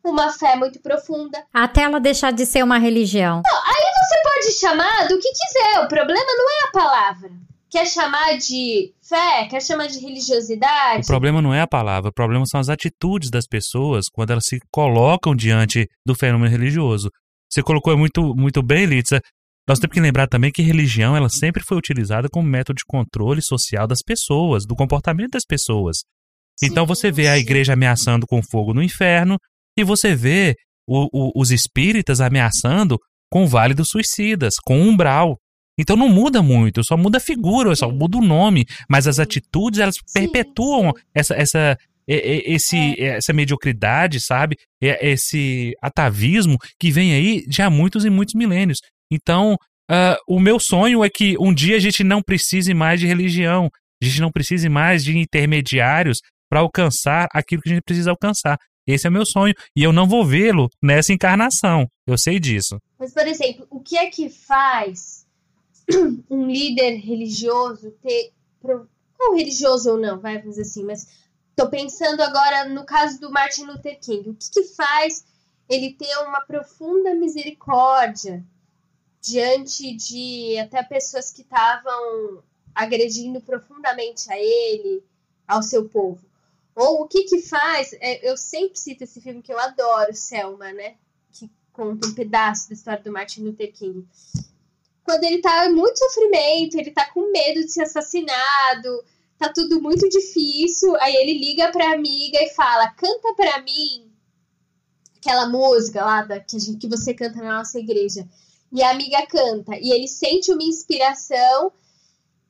[0.03, 1.43] uma fé muito profunda.
[1.53, 3.41] Até ela deixar de ser uma religião.
[3.45, 7.31] Não, aí você pode chamar do que quiser, o problema não é a palavra.
[7.69, 9.47] Quer chamar de fé?
[9.49, 11.03] Quer chamar de religiosidade?
[11.03, 14.45] O problema não é a palavra, o problema são as atitudes das pessoas quando elas
[14.45, 17.09] se colocam diante do fenômeno religioso.
[17.49, 19.21] Você colocou muito, muito bem, Litsa.
[19.67, 23.41] Nós temos que lembrar também que religião ela sempre foi utilizada como método de controle
[23.41, 25.99] social das pessoas, do comportamento das pessoas.
[26.61, 29.37] Então você vê a igreja ameaçando com fogo no inferno
[29.81, 30.55] e você vê
[30.87, 32.97] o, o, os espíritas ameaçando
[33.29, 35.37] com o Vale dos Suicidas, com o umbral.
[35.79, 39.79] Então não muda muito, só muda a figura, só muda o nome, mas as atitudes
[39.79, 41.77] elas perpetuam essa, essa,
[42.07, 43.17] esse, é.
[43.17, 44.57] essa mediocridade, sabe?
[44.81, 48.79] Esse atavismo que vem aí de há muitos e muitos milênios.
[49.11, 49.53] Então,
[49.89, 53.69] uh, o meu sonho é que um dia a gente não precise mais de religião,
[54.01, 56.19] a gente não precise mais de intermediários
[56.49, 58.57] para alcançar aquilo que a gente precisa alcançar.
[58.87, 61.87] Esse é o meu sonho e eu não vou vê-lo nessa encarnação.
[62.05, 62.77] Eu sei disso.
[62.97, 65.25] Mas, por exemplo, o que é que faz
[66.29, 68.33] um líder religioso ter.
[68.63, 71.07] Ou religioso ou não, vai dizer assim, mas
[71.49, 74.29] estou pensando agora no caso do Martin Luther King.
[74.29, 75.23] O que, que faz
[75.69, 78.43] ele ter uma profunda misericórdia
[79.21, 85.03] diante de até pessoas que estavam agredindo profundamente a ele,
[85.47, 86.30] ao seu povo?
[86.75, 87.93] Ou o que que faz?
[87.93, 90.95] É, eu sempre cito esse filme que eu adoro, Selma, né?
[91.31, 94.07] Que conta um pedaço da história do Martin Luther King.
[95.03, 99.03] Quando ele tá em muito sofrimento, ele tá com medo de ser assassinado,
[99.37, 100.95] tá tudo muito difícil.
[101.01, 104.11] Aí ele liga pra amiga e fala: canta pra mim
[105.21, 108.27] aquela música lá da, que, gente, que você canta na nossa igreja.
[108.71, 111.71] e a amiga canta, e ele sente uma inspiração,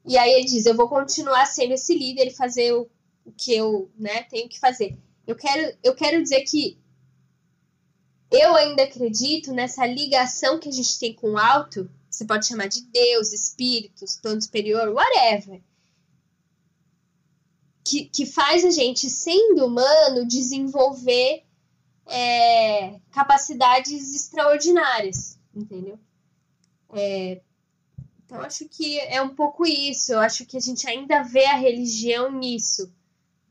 [0.06, 2.90] e aí ele diz: Eu vou continuar sendo esse líder e fazer o,
[3.26, 4.98] o que eu né, tenho que fazer.
[5.26, 6.78] Eu quero, eu quero dizer que
[8.32, 11.90] eu ainda acredito nessa ligação que a gente tem com o alto.
[12.10, 15.62] Você pode chamar de Deus, espíritos, plano superior, whatever.
[17.84, 21.44] Que, que faz a gente, sendo humano, desenvolver
[22.08, 26.00] é, capacidades extraordinárias, entendeu?
[26.94, 27.42] É,
[28.26, 30.14] então, acho que é um pouco isso.
[30.14, 32.92] Eu acho que a gente ainda vê a religião nisso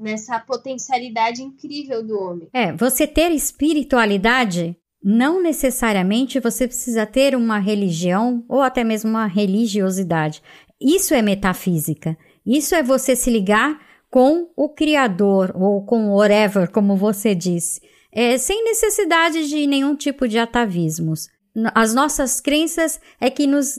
[0.01, 2.48] nessa potencialidade incrível do homem.
[2.53, 9.26] É, você ter espiritualidade, não necessariamente você precisa ter uma religião ou até mesmo uma
[9.26, 10.42] religiosidade.
[10.80, 12.16] Isso é metafísica.
[12.44, 13.78] Isso é você se ligar
[14.11, 17.80] com o Criador ou com whatever, como você disse,
[18.12, 21.28] é, sem necessidade de nenhum tipo de atavismos.
[21.74, 23.78] As nossas crenças é que nos,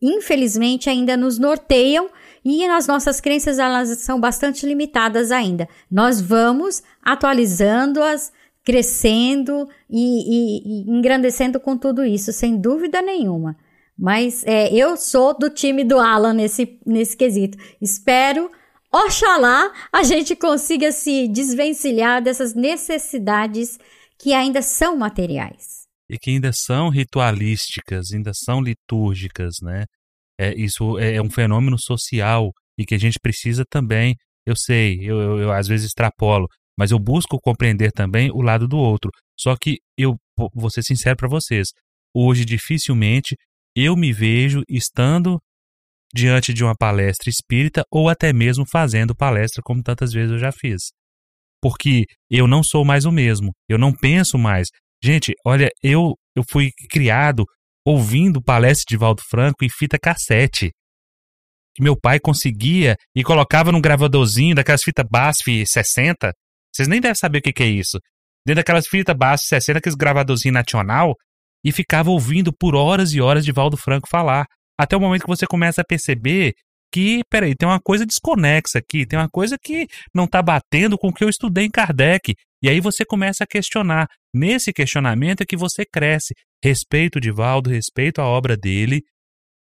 [0.00, 2.10] infelizmente, ainda nos norteiam
[2.44, 5.68] e as nossas crenças elas são bastante limitadas ainda.
[5.90, 8.32] Nós vamos atualizando-as,
[8.64, 13.56] crescendo e, e, e, engrandecendo com tudo isso, sem dúvida nenhuma.
[13.98, 17.58] Mas é, eu sou do time do Alan nesse, nesse quesito.
[17.80, 18.50] Espero,
[18.92, 23.78] oxalá, a gente consiga se desvencilhar dessas necessidades
[24.18, 25.82] que ainda são materiais.
[26.08, 29.84] E que ainda são ritualísticas, ainda são litúrgicas, né?
[30.42, 34.16] É, isso é, é um fenômeno social e que a gente precisa também.
[34.46, 38.66] Eu sei, eu, eu, eu às vezes extrapolo, mas eu busco compreender também o lado
[38.66, 39.10] do outro.
[39.38, 40.16] Só que eu
[40.54, 41.68] vou ser sincero para vocês,
[42.14, 43.36] hoje dificilmente
[43.76, 45.38] eu me vejo estando
[46.14, 50.52] diante de uma palestra espírita ou até mesmo fazendo palestra como tantas vezes eu já
[50.52, 50.90] fiz.
[51.62, 54.68] Porque eu não sou mais o mesmo, eu não penso mais.
[55.02, 57.44] Gente, olha, eu eu fui criado
[57.84, 60.72] ouvindo palestra de Valdo Franco em fita cassete.
[61.74, 66.32] Que meu pai conseguia e colocava num gravadorzinho daquelas fitas BASF 60.
[66.72, 67.98] Vocês nem devem saber o que, que é isso.
[68.46, 71.14] Dentro daquelas fitas BASF 60, aqueles gravadorzinhos nacional,
[71.64, 74.46] e ficava ouvindo por horas e horas de Valdo Franco falar.
[74.78, 76.54] Até o momento que você começa a perceber
[76.92, 81.08] que, peraí, tem uma coisa desconexa aqui, tem uma coisa que não está batendo com
[81.08, 82.34] o que eu estudei em Kardec.
[82.62, 84.08] E aí você começa a questionar.
[84.34, 86.34] Nesse questionamento é que você cresce.
[86.62, 89.02] Respeito o Divaldo, respeito a obra dele.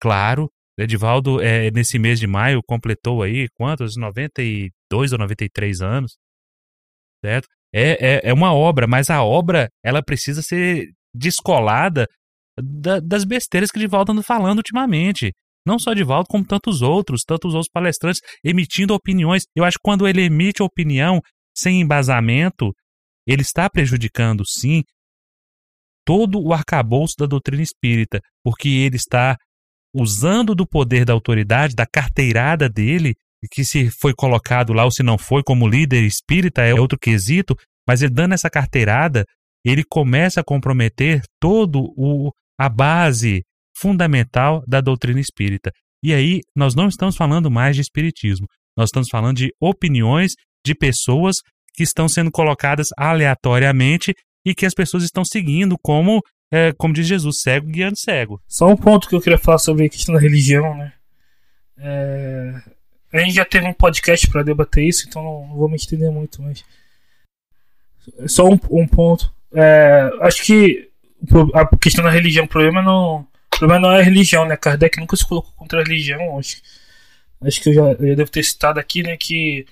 [0.00, 3.96] Claro, Edivaldo, é, nesse mês de maio, completou aí quantos?
[3.96, 6.16] 92 ou 93 anos.
[7.24, 7.46] Certo?
[7.72, 12.06] É, é, é uma obra, mas a obra ela precisa ser descolada
[12.58, 15.32] da, das besteiras que o Divaldo anda falando ultimamente.
[15.66, 19.44] Não só Divaldo, como tantos outros, tantos outros palestrantes emitindo opiniões.
[19.54, 21.20] Eu acho que quando ele emite opinião
[21.54, 22.72] sem embasamento,
[23.26, 24.82] ele está prejudicando, sim,
[26.04, 29.36] todo o arcabouço da doutrina espírita, porque ele está
[29.94, 33.14] usando do poder da autoridade, da carteirada dele,
[33.50, 37.56] que se foi colocado lá ou se não foi como líder espírita é outro quesito,
[37.88, 39.24] mas ele dando essa carteirada,
[39.64, 43.42] ele começa a comprometer todo o a base
[43.76, 45.72] fundamental da doutrina espírita.
[46.04, 48.46] E aí nós não estamos falando mais de espiritismo,
[48.76, 50.32] nós estamos falando de opiniões
[50.64, 51.36] de pessoas
[51.74, 54.14] que estão sendo colocadas aleatoriamente
[54.44, 56.22] e que as pessoas estão seguindo como,
[56.52, 58.40] é, como diz Jesus, cego guiando cego.
[58.48, 60.92] Só um ponto que eu queria falar sobre a questão da religião, né?
[61.78, 62.62] É...
[63.12, 66.40] A gente já teve um podcast para debater isso, então não, vou me estender muito,
[66.40, 66.64] mas
[68.26, 69.32] só um, um ponto.
[69.52, 70.88] É, acho que
[71.54, 74.56] a questão da religião, o problema não, o problema não é a religião, né?
[74.56, 76.38] Kardec nunca se colocou contra a religião.
[76.38, 76.56] Acho,
[77.42, 79.66] acho que eu já, eu já devo ter citado aqui, né, que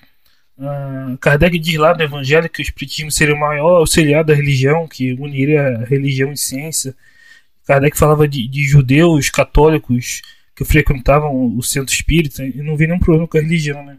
[1.21, 5.13] Kardec diz lá no Evangelho que o Espiritismo seria o maior auxiliar da religião, que
[5.15, 6.97] uniria religião e ciência.
[7.65, 10.21] Kardec falava de, de judeus católicos
[10.57, 13.99] que frequentavam o centro espírita e não vi nenhum problema com a religião, né?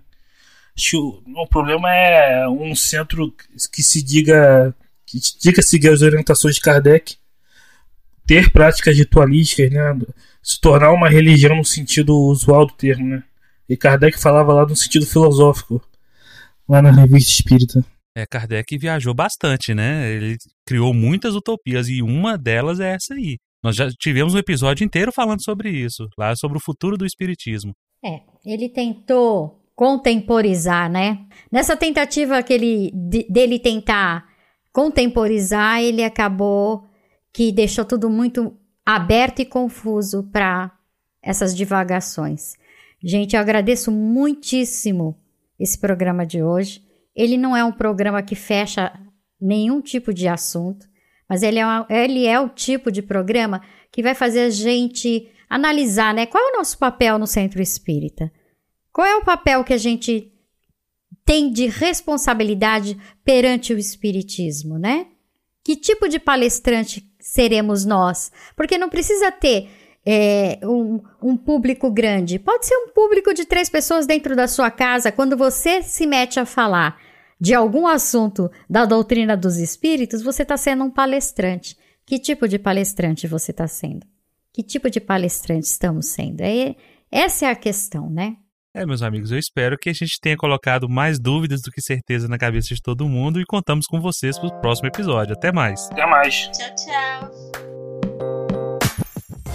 [0.76, 3.34] Acho que o, o problema é um centro
[3.72, 7.16] que se diga que diga seguir as orientações de Kardec,
[8.28, 9.98] ter práticas ritualísticas, né?
[10.44, 13.24] Se tornar uma religião no sentido usual do termo, né?
[13.70, 15.82] E Kardec falava lá no sentido filosófico
[16.70, 17.84] lá na revista espírita.
[18.16, 20.12] É, Kardec viajou bastante, né?
[20.12, 23.38] Ele criou muitas utopias e uma delas é essa aí.
[23.64, 27.74] Nós já tivemos um episódio inteiro falando sobre isso, lá sobre o futuro do espiritismo.
[28.04, 31.26] É, ele tentou contemporizar, né?
[31.52, 34.26] Nessa tentativa que ele, de, dele tentar
[34.72, 36.86] contemporizar, ele acabou
[37.34, 38.56] que deixou tudo muito
[38.86, 40.72] aberto e confuso para
[41.22, 42.56] essas divagações.
[43.04, 45.18] Gente, eu agradeço muitíssimo
[45.60, 46.84] esse programa de hoje.
[47.16, 48.92] Ele não é um programa que fecha
[49.40, 50.88] nenhum tipo de assunto,
[51.30, 55.30] Mas ele é, uma, ele é o tipo de programa que vai fazer a gente
[55.50, 56.26] analisar, né?
[56.26, 58.32] Qual é o nosso papel no centro espírita?
[58.92, 60.34] Qual é o papel que a gente
[61.24, 65.08] tem de responsabilidade perante o espiritismo, né?
[65.64, 68.32] Que tipo de palestrante seremos nós?
[68.56, 69.70] Porque não precisa ter
[70.06, 72.40] é, um, um, público grande.
[72.40, 75.12] Pode ser um público de três pessoas dentro da sua casa.
[75.12, 77.00] Quando você se mete a falar
[77.40, 81.78] de algum assunto da doutrina dos espíritos, você está sendo um palestrante.
[82.06, 84.06] Que tipo de palestrante você está sendo?
[84.54, 86.42] Que tipo de palestrante estamos sendo?
[86.42, 86.76] É,
[87.12, 88.36] essa é a questão, né?
[88.74, 92.28] É, meus amigos, eu espero que a gente tenha colocado mais dúvidas do que certeza
[92.28, 95.34] na cabeça de todo mundo e contamos com vocês para o próximo episódio.
[95.34, 95.90] Até mais.
[95.92, 96.50] Até mais.
[96.52, 97.69] Tchau, tchau.